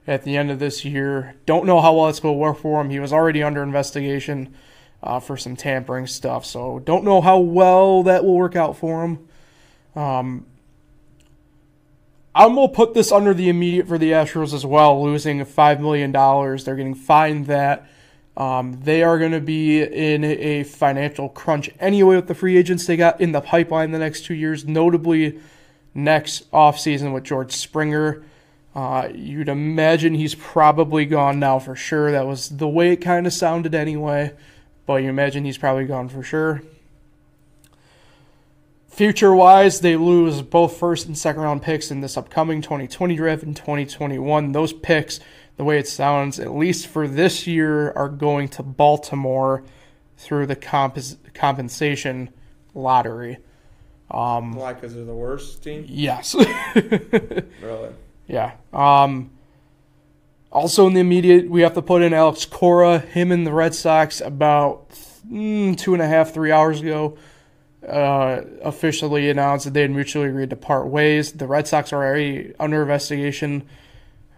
[0.09, 1.37] at the end of this year.
[1.47, 2.91] Don't know how well it's going to work for him.
[2.91, 4.53] He was already under investigation
[5.05, 9.05] uh, for some tampering stuff, so don't know how well that will work out for
[9.05, 9.29] him.
[9.95, 10.47] Um,
[12.35, 16.13] I'm gonna put this under the immediate for the Astros as well, losing five million
[16.13, 16.65] dollars.
[16.65, 17.87] They're getting fined that.
[18.37, 22.87] Um, they are going to be in a financial crunch anyway with the free agents
[22.87, 25.39] they got in the pipeline the next two years, notably
[25.95, 28.25] next offseason with George Springer.
[28.75, 32.11] Uh, you'd imagine he's probably gone now for sure.
[32.11, 34.33] That was the way it kind of sounded anyway,
[34.87, 36.63] but you imagine he's probably gone for sure.
[38.93, 43.43] Future wise, they lose both first and second round picks in this upcoming 2020 draft
[43.43, 44.53] and 2021.
[44.53, 45.19] Those picks,
[45.57, 49.65] the way it sounds, at least for this year, are going to Baltimore
[50.19, 52.29] through the compos- compensation
[52.75, 53.39] lottery.
[54.11, 54.75] Um, Why?
[54.75, 55.87] Because they're the worst team.
[55.89, 56.37] yes.
[56.75, 57.89] Really?
[58.27, 58.53] Yeah.
[58.75, 59.31] Um,
[60.53, 62.99] also in the immediate, we have to put in Alex Cora.
[62.99, 64.91] Him and the Red Sox about
[65.27, 67.17] mm, two and a half, three hours ago
[67.89, 71.33] uh, officially announced that they had mutually agreed to part ways.
[71.33, 73.65] The Red Sox are already under investigation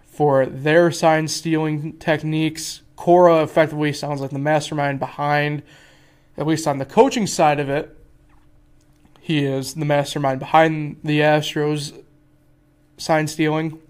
[0.06, 2.82] for their sign stealing techniques.
[2.96, 5.62] Cora effectively sounds like the mastermind behind,
[6.36, 7.96] at least on the coaching side of it.
[9.20, 12.00] He is the mastermind behind the Astros
[12.96, 13.80] sign stealing.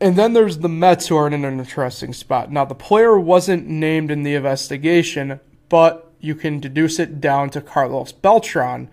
[0.00, 2.52] And then there's the Mets who are in an interesting spot.
[2.52, 7.60] Now, the player wasn't named in the investigation, but you can deduce it down to
[7.60, 8.88] Carlos Beltran,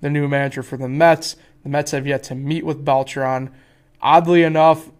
[0.00, 1.36] the new manager for the Mets.
[1.62, 3.50] The Mets have yet to meet with Beltran.
[4.00, 4.90] Oddly enough,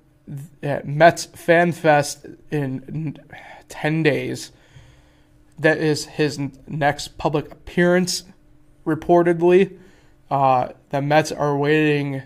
[0.63, 3.19] at Mets Fan Fest in
[3.69, 4.51] 10 days,
[5.59, 8.25] that is his next public appearance,
[8.87, 9.79] reportedly.
[10.31, 12.23] Uh, the Mets are waiting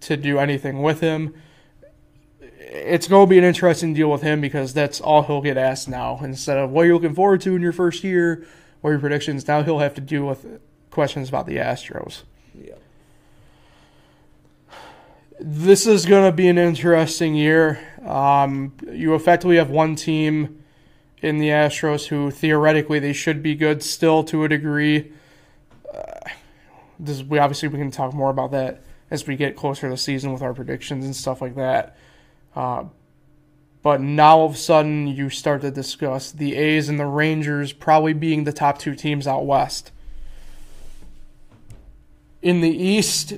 [0.00, 1.34] to do anything with him.
[2.40, 5.88] It's going to be an interesting deal with him because that's all he'll get asked
[5.88, 6.18] now.
[6.22, 8.44] Instead of what you're looking forward to in your first year
[8.86, 10.60] or your predictions, now he'll have to deal with
[10.92, 12.22] questions about the Astros.
[12.54, 12.74] Yeah.
[15.40, 17.80] this is going to be an interesting year.
[18.06, 20.62] Um, you effectively have one team
[21.20, 25.10] in the Astros who theoretically they should be good still to a degree.
[25.92, 26.20] Uh,
[27.00, 29.96] this we obviously we can talk more about that as we get closer to the
[29.96, 31.96] season with our predictions and stuff like that.
[32.54, 32.84] Uh,
[33.86, 37.72] but now all of a sudden you start to discuss the A's and the Rangers
[37.72, 39.92] probably being the top two teams out west.
[42.42, 43.34] In the East,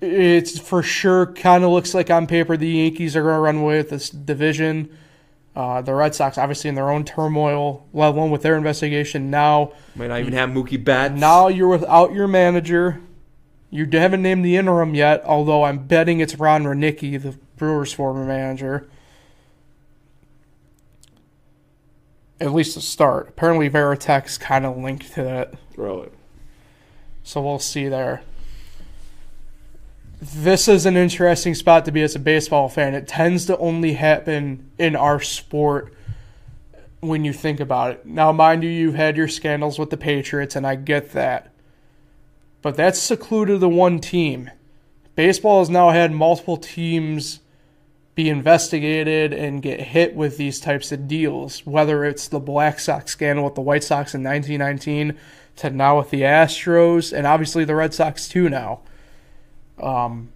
[0.00, 3.58] it's for sure kind of looks like on paper the Yankees are going to run
[3.58, 4.90] away with this division.
[5.54, 9.30] Uh, the Red Sox, obviously, in their own turmoil, let alone with their investigation.
[9.30, 11.14] Now, Might not even have Mookie Betts.
[11.14, 13.00] now you're without your manager.
[13.70, 18.24] You haven't named the interim yet, although I'm betting it's Ron Roenicke, the Brewers' former
[18.24, 18.88] manager.
[22.42, 23.28] At least to start.
[23.28, 25.54] Apparently, Varitek's kind of linked to that.
[25.76, 26.08] Really?
[27.22, 28.22] So we'll see there.
[30.20, 32.94] This is an interesting spot to be as a baseball fan.
[32.94, 35.94] It tends to only happen in our sport
[36.98, 38.06] when you think about it.
[38.06, 41.52] Now, mind you, you've had your scandals with the Patriots, and I get that.
[42.60, 44.50] But that's secluded to one team.
[45.14, 47.38] Baseball has now had multiple teams
[48.14, 53.12] be investigated and get hit with these types of deals, whether it's the Black Sox
[53.12, 55.18] scandal with the White Sox in 1919
[55.56, 58.80] to now with the Astros, and obviously the Red Sox too now.
[59.80, 60.30] Um,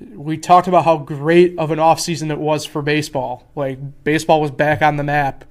[0.00, 3.48] we talked about how great of an offseason it was for baseball.
[3.54, 5.44] Like, baseball was back on the map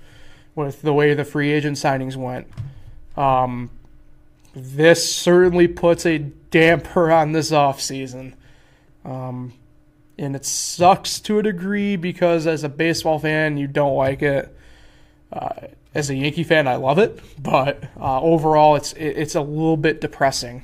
[0.55, 2.47] with the way the free agent signings went.
[3.15, 3.69] Um,
[4.53, 8.33] this certainly puts a damper on this offseason.
[9.05, 9.53] Um,
[10.19, 14.55] and it sucks to a degree because as a baseball fan, you don't like it.
[15.31, 15.49] Uh,
[15.95, 19.77] as a Yankee fan, I love it, but uh, overall, it's it, it's a little
[19.77, 20.63] bit depressing.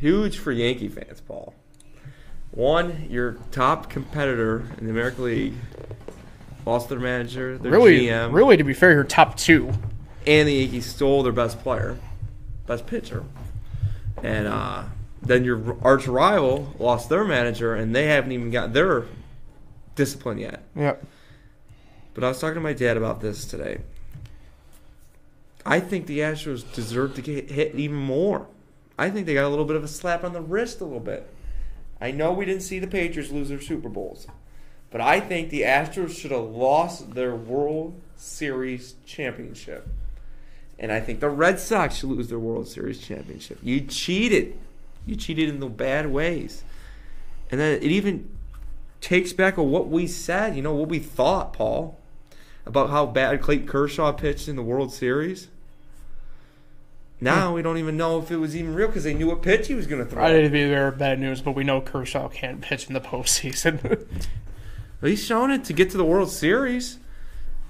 [0.00, 1.54] Huge for Yankee fans, Paul.
[2.50, 5.54] One, your top competitor in the American League
[6.64, 9.70] lost their manager, their Really, GM, really, to be fair, you're top two.
[10.26, 11.98] and the Yankees stole their best player,
[12.66, 13.24] best pitcher.
[14.22, 14.84] And uh,
[15.26, 19.04] then your arch rival lost their manager, and they haven't even got their
[19.94, 20.62] discipline yet.
[20.74, 21.04] Yep.
[22.14, 23.78] But I was talking to my dad about this today.
[25.64, 28.46] I think the Astros deserve to get hit even more.
[28.98, 31.00] I think they got a little bit of a slap on the wrist a little
[31.00, 31.28] bit.
[32.00, 34.26] I know we didn't see the Patriots lose their Super Bowls,
[34.90, 39.88] but I think the Astros should have lost their World Series championship.
[40.78, 43.58] And I think the Red Sox should lose their World Series championship.
[43.62, 44.58] You cheated.
[45.06, 46.64] You cheated in the bad ways.
[47.50, 48.28] And then it even
[49.00, 51.96] takes back on what we said, you know, what we thought, Paul,
[52.66, 55.48] about how bad Clayton Kershaw pitched in the World Series.
[57.20, 57.54] Now hmm.
[57.54, 59.74] we don't even know if it was even real because they knew what pitch he
[59.74, 60.24] was going to throw.
[60.24, 64.06] I didn't be there bad news, but we know Kershaw can't pitch in the postseason.
[65.00, 66.98] He's shown it to get to the World Series.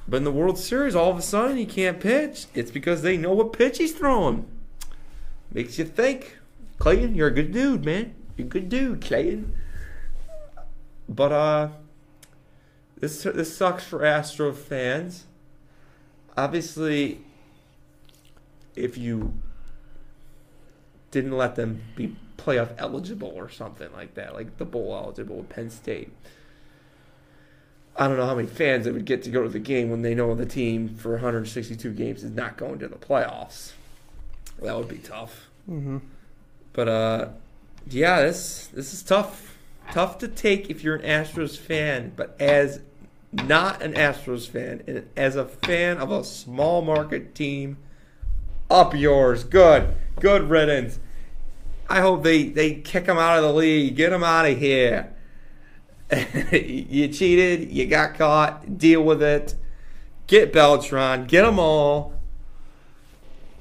[0.09, 2.47] But in the World Series, all of a sudden he can't pitch.
[2.55, 4.47] It's because they know what pitch he's throwing.
[5.53, 6.39] Makes you think.
[6.79, 8.15] Clayton, you're a good dude, man.
[8.37, 9.55] You're a good dude, Clayton.
[11.09, 11.69] But uh
[12.99, 15.25] this this sucks for Astro fans.
[16.37, 17.21] Obviously
[18.75, 19.35] if you
[21.11, 25.49] didn't let them be playoff eligible or something like that, like the bowl eligible with
[25.49, 26.13] Penn State.
[27.99, 30.03] I don't know how many fans they would get to go to the game when
[30.03, 33.73] they know the team for 162 games is not going to the playoffs.
[34.61, 35.49] That would be tough.
[35.65, 35.99] hmm
[36.77, 37.29] But uh,
[37.89, 39.57] yeah, this this is tough.
[39.93, 42.81] Tough to take if you're an Astros fan, but as
[43.33, 47.79] not an Astros fan and as a fan of a small market team,
[48.69, 49.43] up yours.
[49.43, 50.99] Good, good riddance.
[51.89, 53.97] I hope they they kick him out of the league.
[53.97, 55.15] Get him out of here.
[56.53, 57.73] you cheated.
[57.73, 58.77] You got caught.
[58.77, 59.55] Deal with it.
[60.27, 61.27] Get Beltran.
[61.27, 62.16] Get them all.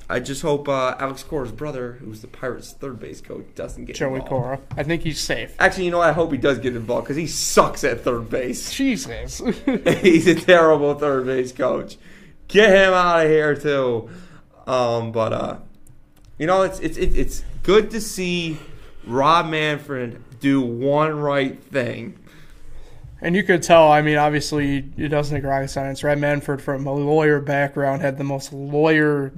[0.07, 3.95] I just hope uh, Alex Cora's brother, who's the Pirates' third base coach, doesn't get
[3.95, 4.29] Joey involved.
[4.29, 4.61] Cora.
[4.77, 5.55] I think he's safe.
[5.57, 6.09] Actually, you know what?
[6.09, 8.71] I hope he does get involved because he sucks at third base.
[8.73, 9.39] Jesus.
[10.01, 11.97] He's a terrible third base coach.
[12.47, 14.09] Get him out of here too.
[14.67, 15.57] Um, but uh,
[16.37, 18.59] you know, it's it's it's good to see
[19.05, 22.19] Rob Manfred do one right thing.
[23.21, 26.85] and you could tell, I mean, obviously, it doesn't take rocket science, Rob Manfred, from
[26.85, 29.31] a lawyer background, had the most lawyer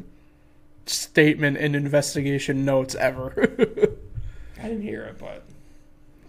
[0.89, 3.33] statement and investigation notes ever.
[4.59, 5.43] I didn't hear it, but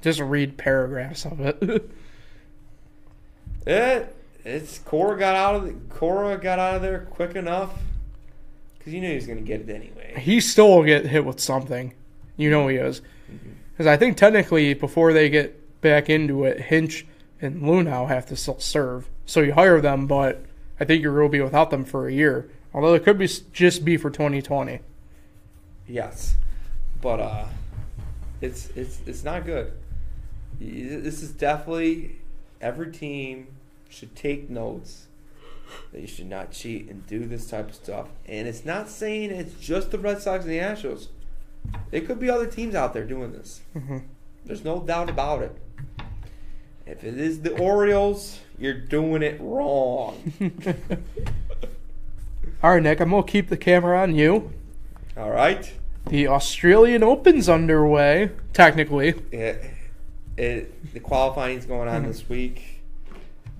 [0.02, 1.62] Just read paragraphs of it.
[3.66, 7.78] it it's Cora got out of the, Cora got out of there quick enough
[8.78, 10.14] because you knew he was going to get it anyway.
[10.18, 11.92] he still will get hit with something.
[12.36, 13.00] You know he is.
[13.30, 13.50] Mm-hmm.
[13.72, 17.06] Because I think technically, before they get back into it, Hinch
[17.40, 19.08] and Luhnow have to still serve.
[19.26, 20.44] So you hire them, but
[20.80, 22.50] I think you will be without them for a year.
[22.78, 24.78] Although it could be just be for 2020.
[25.88, 26.36] Yes,
[27.00, 27.46] but uh,
[28.40, 29.72] it's it's it's not good.
[30.60, 32.20] This is definitely
[32.60, 33.48] every team
[33.88, 35.06] should take notes.
[35.92, 38.06] That you should not cheat and do this type of stuff.
[38.26, 41.08] And it's not saying it's just the Red Sox and the Astros.
[41.90, 43.60] It could be other teams out there doing this.
[43.76, 44.02] Mhm.
[44.46, 45.56] There's no doubt about it.
[46.86, 50.32] If it is the Orioles, you're doing it wrong.
[52.60, 54.52] All right, Nick, I'm going to keep the camera on you.
[55.16, 55.72] All right.
[56.06, 59.14] The Australian Open's underway, technically.
[59.30, 59.64] it,
[60.36, 62.82] it the qualifying's going on this week.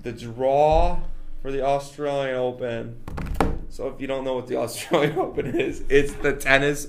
[0.03, 0.99] The draw
[1.43, 2.97] for the Australian Open.
[3.69, 6.89] So if you don't know what the Australian Open is, it's the tennis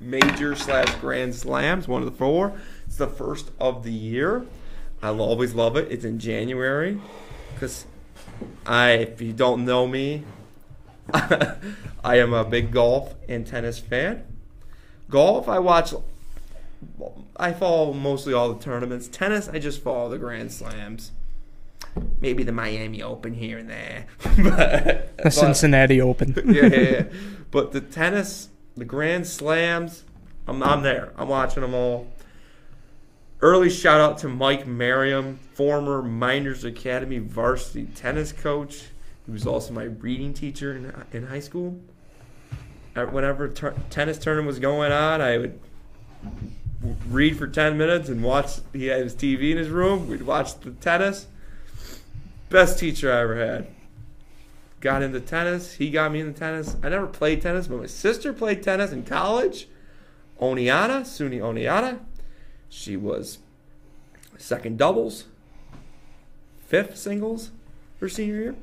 [0.00, 2.58] major slash Grand Slams, one of the four.
[2.86, 4.44] It's the first of the year.
[5.00, 5.92] I always love it.
[5.92, 7.00] It's in January
[7.54, 7.86] because
[8.66, 10.24] I, if you don't know me,
[12.04, 14.24] I am a big golf and tennis fan.
[15.08, 15.94] Golf, I watch
[17.36, 19.08] I follow mostly all the tournaments.
[19.08, 21.12] Tennis, I just follow the Grand Slams.
[22.20, 24.06] Maybe the Miami Open here and there.
[24.22, 26.34] but, The but- Cincinnati Open.
[26.46, 27.04] yeah, yeah, yeah.
[27.50, 30.04] But the tennis, the Grand Slams,
[30.46, 31.12] I'm, I'm there.
[31.16, 32.08] I'm watching them all.
[33.40, 38.84] Early shout out to Mike Merriam, former Miners Academy varsity tennis coach.
[39.26, 41.80] He was also my reading teacher in, in high school.
[42.94, 45.58] Uh, Whenever tur- tennis tournament was going on, I would
[47.08, 48.60] read for 10 minutes and watch.
[48.72, 50.08] He had his TV in his room.
[50.08, 51.26] We'd watch the tennis.
[52.48, 53.66] Best teacher I ever had
[54.80, 55.74] got into tennis.
[55.74, 56.76] He got me into tennis.
[56.82, 59.68] I never played tennis, but my sister played tennis in college.
[60.40, 61.98] Oniana, Suni Oniana.
[62.68, 63.38] She was
[64.38, 65.24] second doubles,
[66.66, 67.50] fifth singles
[68.00, 68.54] her senior year.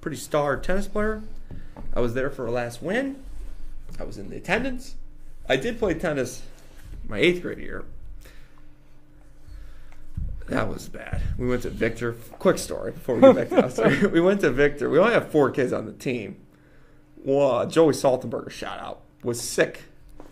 [0.00, 1.22] Pretty star tennis player.
[1.94, 3.22] I was there for her last win.
[3.98, 4.94] I was in the attendance.
[5.48, 6.42] I did play tennis
[7.08, 7.84] my eighth grade year.
[10.48, 11.22] That was bad.
[11.36, 12.12] We went to Victor.
[12.38, 14.06] Quick story before we get back to that story.
[14.10, 14.88] We went to Victor.
[14.88, 16.36] We only have four kids on the team.
[17.22, 19.84] Well, Joey Saltenberger, shout out, was sick.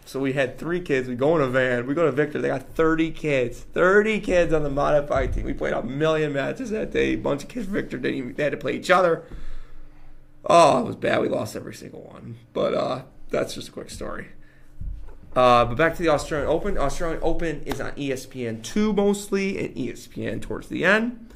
[0.07, 1.09] So we had three kids.
[1.09, 1.87] We go in a van.
[1.87, 2.41] We go to Victor.
[2.41, 3.61] They got 30 kids.
[3.61, 5.45] 30 kids on the modified team.
[5.45, 7.15] We played a million matches that day.
[7.15, 7.67] A bunch of kids.
[7.67, 9.25] Victor didn't even, they had to play each other.
[10.49, 11.21] Oh, it was bad.
[11.21, 12.37] We lost every single one.
[12.53, 14.29] But uh, that's just a quick story.
[15.35, 16.79] Uh, but back to the Australian Open.
[16.79, 21.31] Australian Open is on ESPN two mostly, and ESPN towards the end.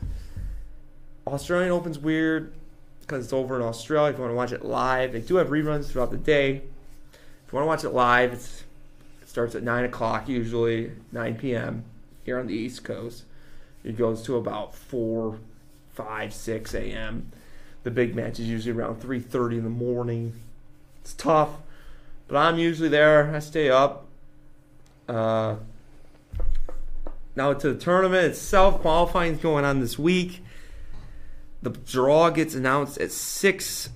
[1.26, 2.54] Australian Open's weird
[3.00, 4.10] because it's over in Australia.
[4.10, 6.62] If you want to watch it live, they do have reruns throughout the day.
[7.12, 11.84] If you want to watch it live, it starts at nine o'clock usually, nine p.m.
[12.24, 13.24] here on the East Coast.
[13.84, 15.38] It goes to about four,
[15.90, 17.32] five, six a.m.
[17.82, 20.34] The big match is usually around three thirty in the morning.
[21.00, 21.50] It's tough.
[22.28, 23.34] But I'm usually there.
[23.34, 24.06] I stay up.
[25.08, 25.56] Uh,
[27.34, 30.44] now to the tournament itself, qualifying is going on this week.
[31.62, 33.90] The draw gets announced at 6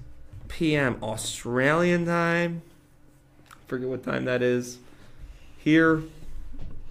[0.48, 0.98] p.m.
[1.02, 2.62] Australian time.
[3.68, 4.78] Forget what time that is
[5.56, 6.02] here,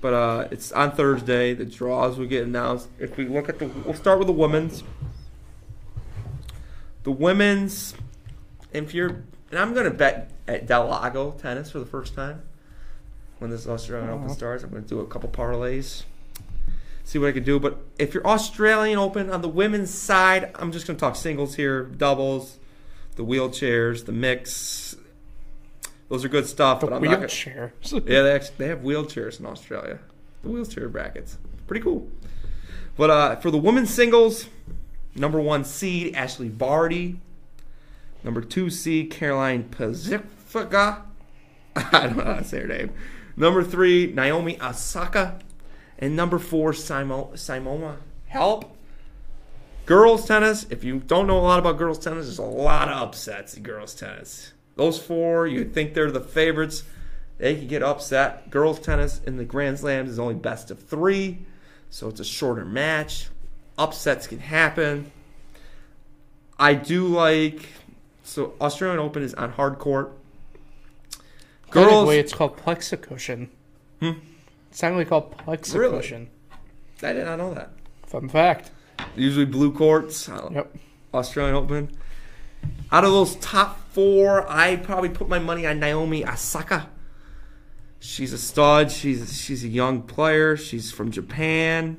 [0.02, 1.54] but uh, it's on Thursday.
[1.54, 2.88] The draws will get announced.
[3.00, 4.84] If we look at the, we'll start with the women's.
[7.04, 7.94] The women's,
[8.72, 9.10] if you're,
[9.52, 12.42] and I'm gonna bet at Del Lago tennis for the first time
[13.40, 14.34] when this Australian Open Oh.
[14.34, 14.64] starts.
[14.64, 16.04] I'm gonna do a couple parlays
[17.04, 17.60] see what I can do.
[17.60, 21.56] But if you're Australian Open on the women's side, I'm just going to talk singles
[21.56, 22.58] here, doubles,
[23.16, 24.96] the wheelchairs, the mix.
[26.10, 26.80] Those are good stuff.
[26.80, 30.00] The but I'm not gonna, yeah, they actually, they have wheelchairs in Australia.
[30.42, 31.38] The wheelchair brackets,
[31.68, 32.08] pretty cool.
[32.98, 34.48] But uh, for the women's singles,
[35.16, 37.20] number one seed Ashleigh Barty,
[38.24, 41.04] number two seed Caroline Pacifica.
[41.76, 42.92] I don't know how to say her name.
[43.36, 45.40] Number three Naomi Osaka,
[45.98, 47.98] and number four Simo, Simona
[48.32, 48.70] Halep.
[49.86, 50.66] Girls tennis.
[50.70, 53.64] If you don't know a lot about girls tennis, there's a lot of upsets in
[53.64, 54.54] girls tennis.
[54.76, 56.84] Those four, you think they're the favorites.
[57.38, 58.50] They can get upset.
[58.50, 61.40] Girls tennis in the Grand Slams is only best of three,
[61.90, 63.28] so it's a shorter match.
[63.78, 65.12] Upsets can happen.
[66.60, 67.68] I do like
[68.24, 70.12] so Australian Open is on hard court.
[71.72, 73.50] Girls, way it's called plexicushion.
[74.00, 74.12] Hmm?
[74.70, 76.28] It's technically called plexicushion.
[77.02, 77.72] I did not know that.
[78.06, 78.72] Fun fact.
[79.16, 80.30] Usually blue courts.
[80.30, 80.76] uh, Yep.
[81.14, 81.90] Australian Open.
[82.92, 86.90] Out of those top four, I probably put my money on Naomi Osaka.
[88.00, 88.92] She's a stud.
[88.92, 90.56] She's she's a young player.
[90.56, 91.98] She's from Japan.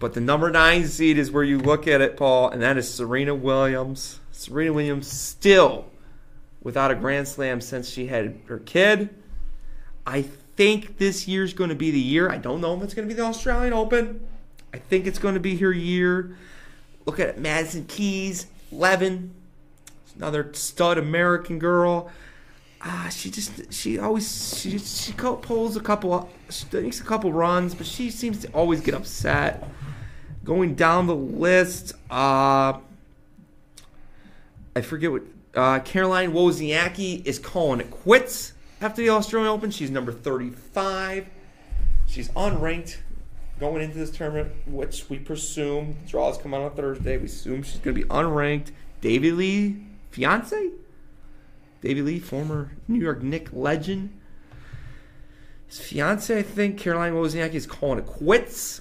[0.00, 2.92] But the number nine seed is where you look at it, Paul, and that is
[2.92, 4.20] Serena Williams.
[4.32, 5.86] Serena Williams still
[6.62, 9.10] without a Grand Slam since she had her kid.
[10.06, 10.22] I
[10.56, 12.30] think this year's going to be the year.
[12.30, 14.26] I don't know if it's going to be the Australian Open.
[14.72, 16.36] I think it's going to be her year.
[17.06, 19.32] Look at it, Madison Keys, 11.
[20.16, 22.10] Another stud American girl.
[22.80, 26.28] Ah, she just she always she she pulls a couple
[26.72, 29.66] makes a couple runs, but she seems to always get upset.
[30.44, 32.78] Going down the list, uh,
[34.76, 35.22] I forget what
[35.54, 39.70] uh, Caroline Wozniacki is calling it quits after the Australian Open.
[39.70, 41.26] She's number 35.
[42.06, 42.98] She's unranked
[43.58, 47.16] going into this tournament, which we presume draws come out on Thursday.
[47.16, 48.72] We assume she's going to be unranked.
[49.00, 49.76] David Lee,
[50.10, 50.70] fiance?
[51.80, 54.18] David Lee, former New York Knick legend.
[55.66, 58.80] His fiance, I think, Caroline Wozniacki, is calling it quits.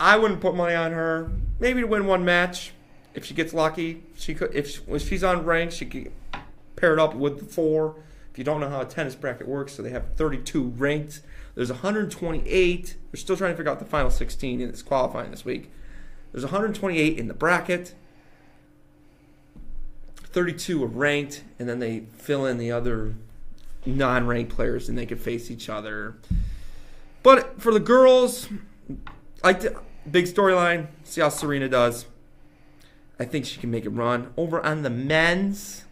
[0.00, 1.30] I wouldn't put money on her.
[1.60, 2.72] Maybe to win one match
[3.14, 4.02] if she gets lucky.
[4.16, 6.10] She could if, if she's on rank, she could
[6.74, 7.96] pair it up with the four.
[8.32, 11.20] If you don't know how a tennis bracket works, so they have 32 ranked.
[11.54, 12.96] There's 128.
[13.10, 15.70] They're still trying to figure out the final 16 in this qualifying this week.
[16.32, 17.94] There's 128 in the bracket.
[20.16, 23.14] 32 are ranked, and then they fill in the other
[23.84, 26.16] non-ranked players, and they can face each other.
[27.24, 28.48] But for the girls,
[29.42, 30.88] the big storyline.
[31.04, 32.06] See how Serena does.
[33.18, 34.32] I think she can make it run.
[34.36, 35.84] Over on the men's,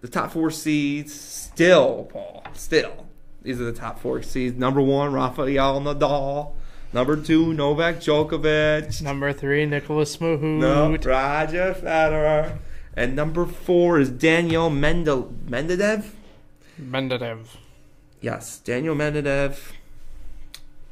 [0.00, 3.06] the top four seeds still, Paul, still.
[3.42, 4.58] These are the top four seeds.
[4.58, 6.52] Number one, Rafael Nadal.
[6.92, 9.00] Number two, Novak Djokovic.
[9.02, 10.60] Number three, Nicholas Mahmoud.
[10.60, 12.58] No, Roger Federer.
[12.96, 16.10] And number four is Daniel Mendel- Mendedev.
[16.80, 17.46] Mendedev.
[18.20, 19.58] Yes, Daniel Mendedev.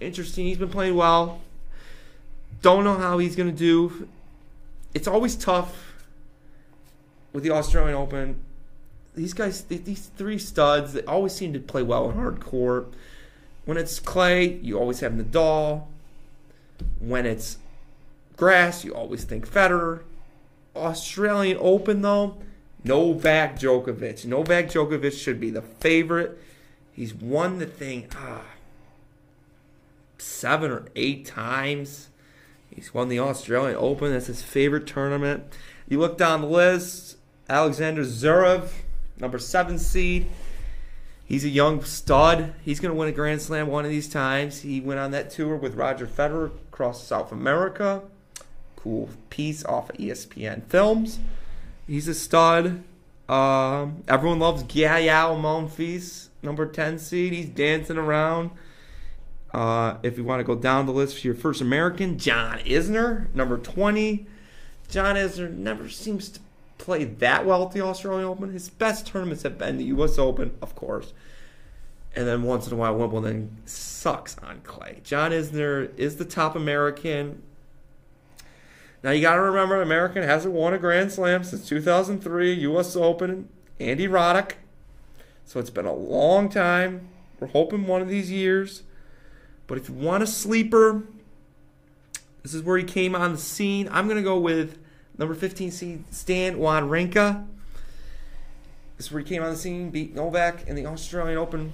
[0.01, 0.47] Interesting.
[0.47, 1.41] He's been playing well.
[2.67, 4.09] Don't know how he's going to do.
[4.93, 5.95] It's always tough
[7.33, 8.41] with the Australian Open.
[9.15, 12.93] These guys, these three studs, they always seem to play well in hard court.
[13.67, 15.85] When it's clay, you always have Nadal.
[16.99, 17.59] When it's
[18.37, 20.03] grass, you always think Federer.
[20.75, 22.37] Australian Open, though,
[22.83, 24.27] Novak Djokovic.
[24.27, 26.37] Novak Djokovic should be the favorite.
[26.93, 28.43] He's won the thing ah,
[30.19, 32.09] seven or eight times.
[32.77, 34.13] He's won the Australian Open.
[34.13, 35.45] That's his favorite tournament.
[35.89, 37.17] You look down the list,
[37.49, 38.69] Alexander Zverev,
[39.19, 40.27] number seven seed.
[41.25, 42.53] He's a young stud.
[42.63, 44.61] He's going to win a Grand Slam one of these times.
[44.61, 48.03] He went on that tour with Roger Federer across South America.
[48.77, 51.19] Cool piece off of ESPN Films.
[51.87, 52.85] He's a stud.
[53.27, 57.33] Um, everyone loves Gael Monfils, number 10 seed.
[57.33, 58.51] He's dancing around.
[59.57, 63.35] Uh, if you want to go down the list for your first American, John Isner,
[63.35, 64.27] number 20.
[64.91, 66.41] John Isner never seems to
[66.77, 68.53] play that well at the Australian Open.
[68.53, 70.19] His best tournaments have been the U.S.
[70.19, 71.15] Open, of course.
[72.15, 75.01] And then once in a while, Wimbledon sucks on clay.
[75.03, 77.43] John Isner is the top American.
[79.03, 82.95] Now you got to remember, American hasn't won a Grand Slam since 2003, U.S.
[82.95, 83.49] Open,
[83.81, 84.53] Andy Roddick.
[85.47, 87.09] So it's been a long time.
[87.41, 88.83] We're hoping one of these years.
[89.67, 91.03] But if you want a sleeper,
[92.43, 93.89] this is where he came on the scene.
[93.91, 94.79] I'm going to go with
[95.19, 97.47] number 15 seed Stan Wawrinka.
[98.97, 101.73] This is where he came on the scene, beat Novak in the Australian Open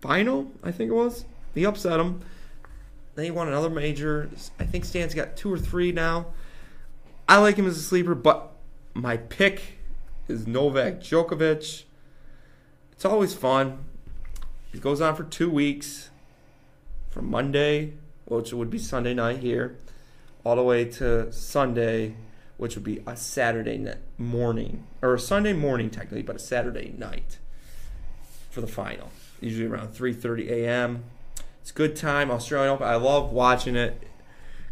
[0.00, 1.24] final, I think it was.
[1.54, 2.22] He upset him.
[3.14, 4.30] Then he won another major.
[4.58, 6.26] I think Stan's got two or three now.
[7.28, 8.52] I like him as a sleeper, but
[8.94, 9.78] my pick
[10.28, 11.84] is Novak Djokovic.
[12.92, 13.84] It's always fun.
[14.72, 16.09] It goes on for two weeks,
[17.10, 17.94] from Monday,
[18.24, 19.76] which would be Sunday night here,
[20.44, 22.14] all the way to Sunday,
[22.56, 27.38] which would be a Saturday morning, or a Sunday morning technically, but a Saturday night
[28.50, 29.10] for the final.
[29.40, 31.04] Usually around 3:30 a.m.
[31.60, 32.30] It's a good time.
[32.30, 32.86] Australian Open.
[32.86, 34.02] I love watching it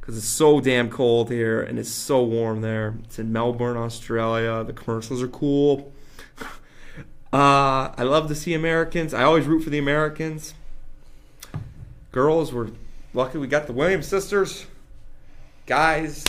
[0.00, 2.96] because it's so damn cold here and it's so warm there.
[3.04, 4.64] It's in Melbourne, Australia.
[4.64, 5.92] The commercials are cool.
[7.30, 9.12] Uh, I love to see Americans.
[9.12, 10.54] I always root for the Americans.
[12.12, 12.70] Girls, we're
[13.12, 14.66] lucky we got the Williams sisters.
[15.66, 16.24] Guys,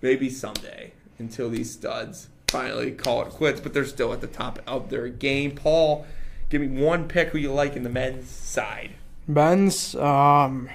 [0.00, 4.58] maybe someday until these studs finally call it quits, but they're still at the top
[4.66, 5.52] of their game.
[5.54, 6.06] Paul,
[6.48, 8.92] give me one pick who you like in the men's side.
[9.28, 10.68] Men's, um,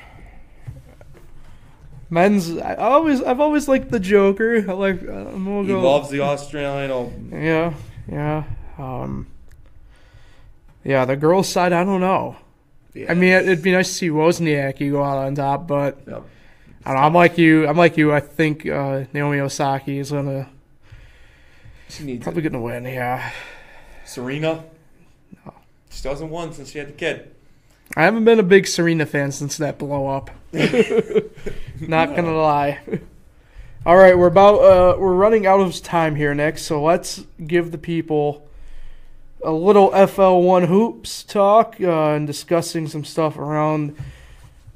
[2.10, 2.56] men's.
[2.58, 4.58] I always, I've always liked the Joker.
[4.70, 5.01] I like.
[5.01, 5.82] I'm gonna He go.
[5.82, 7.32] loves the Australian Open.
[7.34, 7.74] Yeah,
[8.10, 8.43] yeah.
[8.78, 9.28] Um,
[10.84, 12.38] yeah, the girls' side, I don't know.
[12.96, 13.12] Yeah.
[13.12, 16.24] I mean, it'd be nice to see Wozniacki go out on top, but Yep.
[16.86, 17.68] I don't know, I'm like you.
[17.68, 18.14] I'm like you.
[18.14, 20.48] I think uh, Naomi Osaki is gonna
[21.89, 22.86] She needs probably gonna win.
[22.86, 23.34] Yeah, it.
[24.06, 24.64] Serena.
[25.89, 27.34] She doesn't won since she had the kid.
[27.96, 30.30] I haven't been a big Serena fan since that blow up.
[31.80, 32.80] Not gonna lie.
[33.86, 36.58] All right, we're about uh, we're running out of time here, Nick.
[36.58, 38.48] So let's give the people
[39.46, 43.96] a little FL1 hoops talk uh, and discussing some stuff around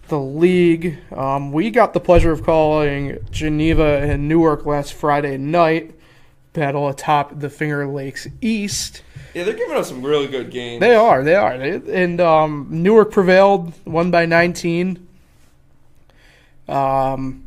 [0.10, 1.00] the league.
[1.12, 5.96] Um, we got the pleasure of calling Geneva and Newark last Friday night
[6.54, 9.02] battle atop the Finger Lakes East.
[9.34, 10.82] Yeah, they're giving us some really good games.
[10.82, 15.08] They are, they are, they, and um, Newark prevailed, won by 19.
[16.68, 17.46] Um,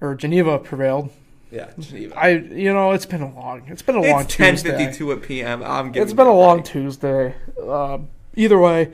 [0.00, 1.10] or Geneva prevailed.
[1.56, 2.18] Yeah, Geneva.
[2.18, 4.76] I, you know, it's been a long, it's been a long it's ten Tuesday.
[4.76, 5.62] fifty two at PM.
[5.62, 6.02] I'm getting.
[6.02, 7.34] It's been a long Tuesday.
[7.60, 7.98] Uh,
[8.34, 8.92] either way,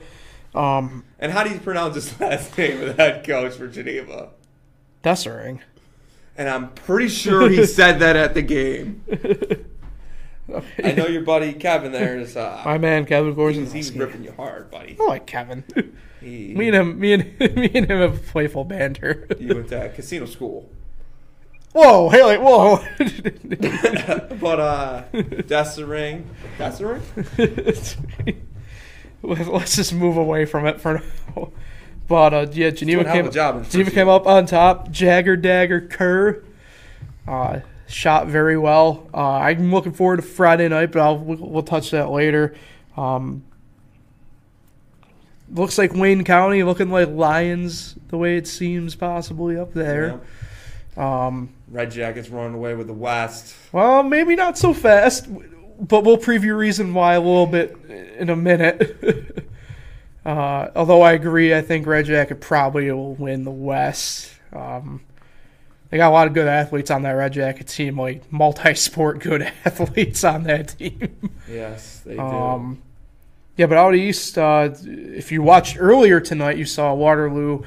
[0.55, 4.29] um, And how do you pronounce his last name of the head coach for Geneva?
[5.01, 5.61] Dessering.
[6.37, 9.03] And I'm pretty sure he said that at the game.
[10.83, 12.35] I know your buddy Kevin there is.
[12.37, 13.73] Uh, My man Kevin he's, Gorson.
[13.73, 14.97] he's ripping you hard, buddy.
[14.99, 15.63] I like Kevin.
[16.21, 19.27] He, me and him, me and me and him have playful banter.
[19.39, 20.69] you went to casino school.
[21.73, 22.77] Whoa, hey, like, whoa.
[24.39, 26.29] but uh, that's the ring.
[26.57, 26.87] That's the
[28.25, 28.47] ring.
[29.23, 31.01] Let's just move away from it for
[31.35, 31.51] now.
[32.07, 33.31] But uh, yeah, Geneva Doing a hell came.
[33.31, 34.91] job Geneva came up on top.
[34.91, 36.43] Jagger Dagger Kerr
[37.27, 39.07] uh, shot very well.
[39.13, 42.53] Uh, I'm looking forward to Friday night, but I'll, we'll, we'll touch that later.
[42.97, 43.43] Um,
[45.51, 50.19] looks like Wayne County looking like Lions the way it seems possibly up there.
[50.97, 53.55] Um, Red Jackets running away with the West.
[53.71, 55.27] well, maybe not so fast,
[55.79, 57.75] but we'll preview reason why a little bit
[58.17, 59.49] in a minute.
[60.25, 64.31] uh, although I agree, I think Red Jacket probably will win the West.
[64.53, 65.01] Um,
[65.89, 69.41] they got a lot of good athletes on that Red Jacket team, like multi-sport good
[69.65, 71.31] athletes on that team.
[71.49, 72.21] Yes, they do.
[72.21, 72.83] Um,
[73.57, 77.63] yeah, but out east, uh, if you watched earlier tonight, you saw Waterloo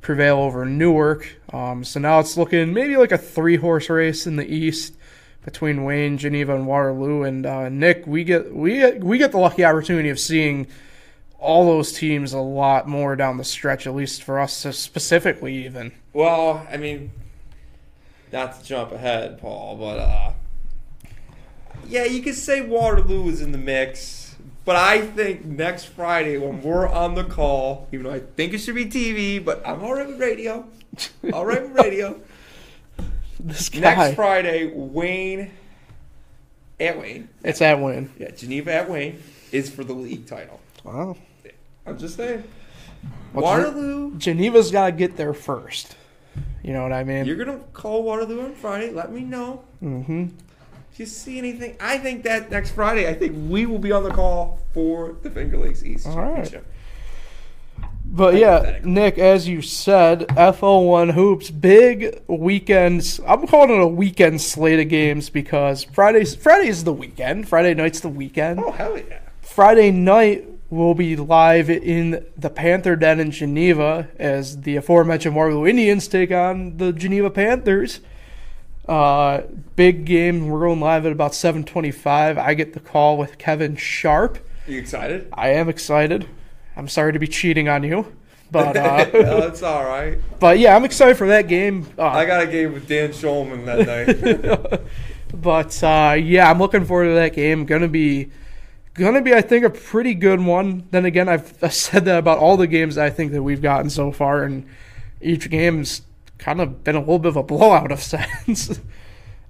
[0.00, 1.37] prevail over Newark.
[1.52, 4.96] Um, so now it's looking maybe like a three horse race in the east
[5.44, 7.22] between Wayne, Geneva, and Waterloo.
[7.22, 10.66] And uh, Nick, we get we we get the lucky opportunity of seeing
[11.38, 15.92] all those teams a lot more down the stretch, at least for us specifically, even.
[16.12, 17.12] Well, I mean,
[18.32, 20.32] not to jump ahead, Paul, but uh,
[21.86, 24.36] yeah, you could say Waterloo is in the mix.
[24.64, 28.58] But I think next Friday when we're on the call, even though I think it
[28.58, 30.66] should be TV, but I'm right with radio.
[31.32, 32.20] All right radio.
[33.40, 35.50] This guy, Next Friday, Wayne
[36.80, 38.10] at Wayne, it's at Wayne.
[38.18, 39.22] yeah, Geneva at Wayne
[39.52, 40.60] is for the league title.
[40.84, 41.16] Wow.
[41.86, 42.44] I'm just saying.
[43.32, 45.96] What's Waterloo, Geneva's got to get there first.
[46.62, 47.24] You know what I mean?
[47.24, 48.90] you're gonna call Waterloo on Friday.
[48.90, 49.64] Let me know.
[49.82, 50.26] mm-hmm.
[50.92, 54.02] If you see anything, I think that next Friday, I think we will be on
[54.02, 56.62] the call for the Finger Lakes East All right.
[58.10, 63.20] But yeah, Nick, as you said, FL1 hoops, big weekends.
[63.26, 67.48] I'm calling it a weekend slate of games because Friday's Friday's the weekend.
[67.48, 68.60] Friday night's the weekend.
[68.60, 69.20] Oh hell yeah!
[69.42, 75.66] Friday night will be live in the Panther Den in Geneva as the aforementioned Waterloo
[75.66, 78.00] Indians take on the Geneva Panthers.
[78.88, 79.42] Uh,
[79.76, 80.48] big game.
[80.48, 82.38] We're going live at about 7:25.
[82.38, 84.38] I get the call with Kevin Sharp.
[84.66, 85.28] Are you excited?
[85.34, 86.26] I am excited.
[86.78, 88.06] I'm sorry to be cheating on you,
[88.52, 90.16] but uh, no, it's all right.
[90.38, 91.84] but yeah, I'm excited for that game.
[91.98, 94.80] Uh, I got a game with Dan Schulman that night.
[95.34, 97.66] but uh, yeah, I'm looking forward to that game.
[97.66, 98.30] Gonna be,
[98.94, 100.86] gonna be, I think, a pretty good one.
[100.92, 103.90] Then again, I've, I've said that about all the games I think that we've gotten
[103.90, 104.64] so far, and
[105.20, 106.02] each game's
[106.38, 108.80] kind of been a little bit of a blowout of sense.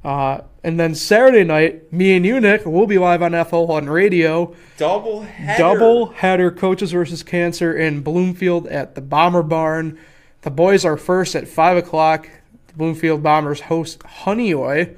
[0.05, 4.55] Uh, and then Saturday night, me and you, Nick, will be live on FL1 Radio.
[4.76, 5.59] Double header.
[5.59, 9.99] Double header coaches versus cancer in Bloomfield at the Bomber Barn.
[10.42, 12.28] The boys are first at five o'clock.
[12.68, 14.96] The Bloomfield Bombers host Honeoye,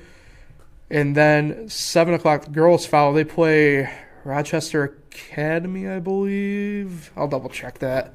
[0.90, 3.14] and then seven o'clock the girls follow.
[3.14, 3.90] They play
[4.24, 7.10] Rochester Academy, I believe.
[7.16, 8.14] I'll double check that.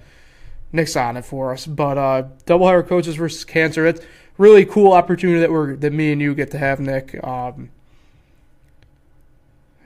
[0.71, 3.85] Nick's on it for us, but uh, double header coaches versus cancer.
[3.87, 4.01] It's
[4.37, 7.23] really cool opportunity that we're that me and you get to have, Nick.
[7.23, 7.69] Um,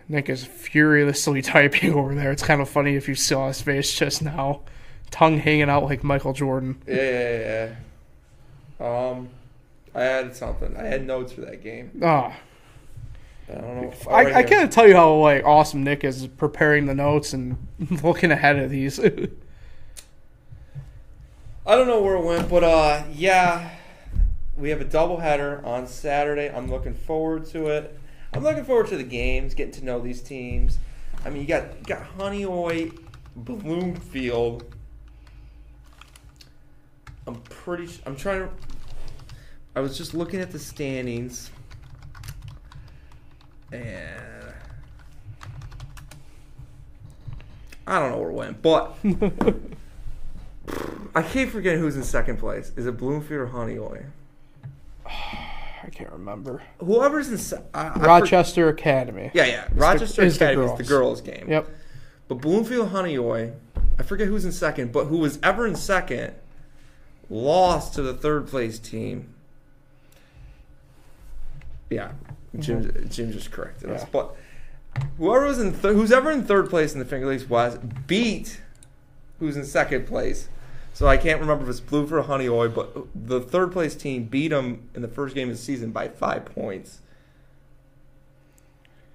[0.08, 2.32] Nick is furiously typing over there.
[2.32, 4.62] It's kind of funny if you saw his face just now,
[5.12, 6.82] tongue hanging out like Michael Jordan.
[6.88, 7.76] Yeah, yeah,
[8.80, 9.10] yeah.
[9.10, 9.30] Um,
[9.94, 10.76] I had something.
[10.78, 11.92] I had notes for that game.
[12.04, 12.36] Ah,
[13.50, 13.94] I don't know.
[14.10, 17.58] I, I can't tell you how like awesome Nick is preparing the notes and
[18.04, 19.00] looking ahead of these.
[21.66, 23.70] I don't know where it went, but uh, yeah,
[24.60, 26.54] we have a doubleheader on Saturday.
[26.54, 27.98] I'm looking forward to it.
[28.34, 30.78] I'm looking forward to the games, getting to know these teams.
[31.26, 32.98] I mean, you got you got Honeoye,
[33.36, 34.66] Bloomfield.
[37.26, 37.90] I'm pretty.
[38.06, 38.50] I'm trying to.
[39.76, 41.50] I was just looking at the standings,
[43.72, 44.54] and
[47.88, 48.98] I don't know where it went, but
[51.16, 52.72] I keep forgetting who's in second place.
[52.76, 54.06] Is it Bloomfield or Honeoye?
[55.90, 56.62] I can't remember.
[56.80, 59.32] Whoever's in se- I, I for- Rochester Academy.
[59.34, 59.68] yeah, yeah.
[59.74, 61.20] Rochester the Academy is the girls.
[61.20, 61.50] girls' game.
[61.50, 61.68] Yep.
[62.28, 63.56] But Bloomfield Honeoye,
[63.98, 66.36] I forget who's in second, but who was ever in second,
[67.28, 69.34] lost to the third place team.
[71.90, 72.12] Yeah,
[72.60, 73.10] Jim, mm-hmm.
[73.10, 74.02] Jim just corrected us.
[74.02, 74.10] Yeah.
[74.12, 74.36] But
[75.18, 78.62] whoever was in th- who's ever in third place in the Finger Lakes West beat
[79.40, 80.50] who's in second place.
[80.94, 84.50] So I can't remember if it's Bloomfield or Honeoye, but the third place team beat
[84.50, 87.00] them in the first game of the season by five points.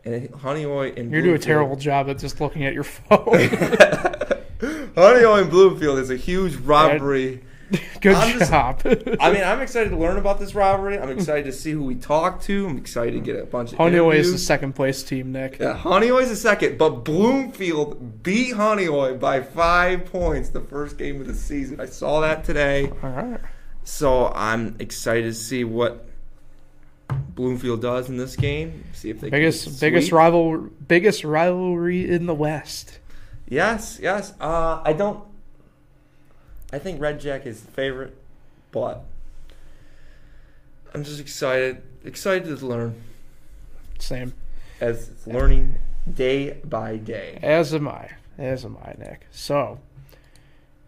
[0.04, 3.18] And Honeoye and You're doing a terrible job at just looking at your phone.
[4.58, 7.42] Honeoye and Bloomfield is a huge rivalry.
[8.00, 8.82] Good I'm just- job.
[9.20, 10.98] I mean, I'm excited to learn about this rivalry.
[10.98, 12.66] I'm excited to see who we talk to.
[12.66, 15.58] I'm excited to get a bunch of Honeoye is the second place team, Nick.
[15.58, 15.76] Yeah,
[16.18, 21.34] is the second, but Bloomfield beat Honeoye by five points the first game of the
[21.34, 21.80] season.
[21.80, 23.40] I saw that today, All right.
[23.84, 26.06] so I'm excited to see what
[27.08, 28.84] Bloomfield does in this game.
[28.92, 32.98] See if they can Biggest biggest rival biggest rivalry in the West.
[33.48, 34.32] Yes, yes.
[34.40, 35.22] Uh, I don't.
[36.74, 38.16] I think Red Jack is the favorite,
[38.72, 39.04] but
[40.92, 43.00] I'm just excited, excited to learn
[44.00, 44.34] Same.
[44.80, 45.76] as learning
[46.12, 47.38] day by day.
[47.44, 48.10] As am I.
[48.38, 49.28] As am I, Nick.
[49.30, 49.78] So,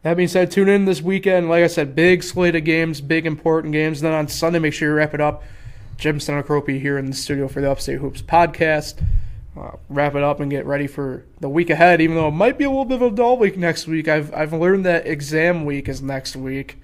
[0.03, 1.49] that being said, tune in this weekend.
[1.49, 4.01] Like I said, big slate of games, big important games.
[4.01, 5.45] Then on Sunday, make sure you wrap it up.
[5.99, 9.01] Jim Stenocropi here in the studio for the Upstate Hoops podcast.
[9.57, 12.01] Uh, wrap it up and get ready for the week ahead.
[12.01, 14.33] Even though it might be a little bit of a dull week next week, I've
[14.35, 16.79] I've learned that exam week is next week.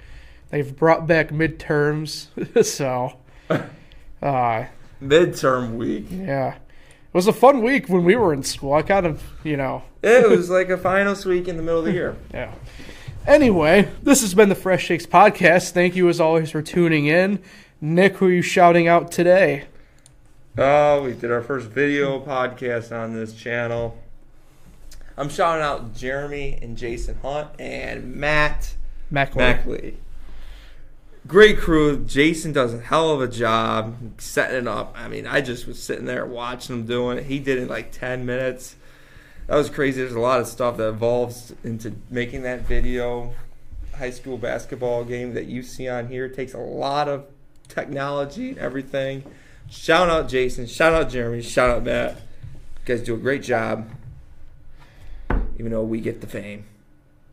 [0.50, 2.28] They've brought back midterms,
[2.64, 3.18] so
[4.22, 4.64] uh,
[5.02, 6.06] Midterm week.
[6.10, 6.60] yeah, it
[7.14, 8.72] was a fun week when we were in school.
[8.72, 11.84] I kind of you know It was like a finals week in the middle of
[11.84, 12.16] the year.
[12.32, 12.54] Yeah.
[13.26, 15.70] Anyway, this has been the Fresh Takes podcast.
[15.72, 17.38] Thank you as always for tuning in.
[17.80, 19.64] Nick, who are you shouting out today?
[20.58, 23.96] Oh, we did our first video podcast on this channel.
[25.16, 28.74] I'm shouting out Jeremy and Jason Hunt and Matt
[29.10, 29.34] Mac.
[29.34, 29.96] Mackley.
[31.26, 32.04] Great crew.
[32.04, 34.94] Jason does a hell of a job setting it up.
[34.94, 37.24] I mean, I just was sitting there watching him doing it.
[37.24, 38.76] He did it in like 10 minutes.
[39.46, 40.02] That was crazy.
[40.02, 43.32] There's a lot of stuff that evolves into making that video.
[43.96, 47.24] High school basketball game that you see on here takes a lot of
[47.68, 49.24] technology and everything.
[49.72, 50.66] Shout out Jason.
[50.66, 51.40] Shout out Jeremy.
[51.40, 52.14] Shout out Matt.
[52.14, 53.88] You guys do a great job.
[55.58, 56.66] Even though we get the fame.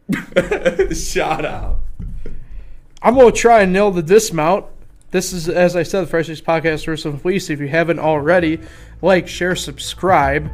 [0.96, 1.82] Shout out.
[3.02, 4.66] I'm to try and nail the dismount.
[5.12, 7.50] This is, as I said, the Fresh Takes podcast, Russo and Felice.
[7.50, 8.60] If you haven't already,
[9.02, 10.50] like, share, subscribe,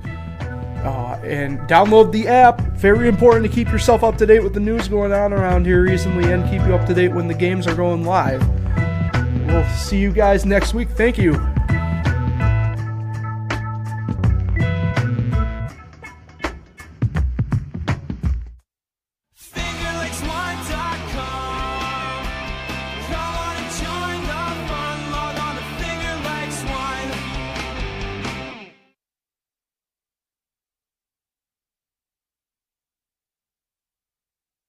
[0.83, 2.61] uh, and download the app.
[2.77, 5.83] Very important to keep yourself up to date with the news going on around here
[5.83, 8.41] recently and keep you up to date when the games are going live.
[9.47, 10.89] We'll see you guys next week.
[10.89, 11.54] Thank you.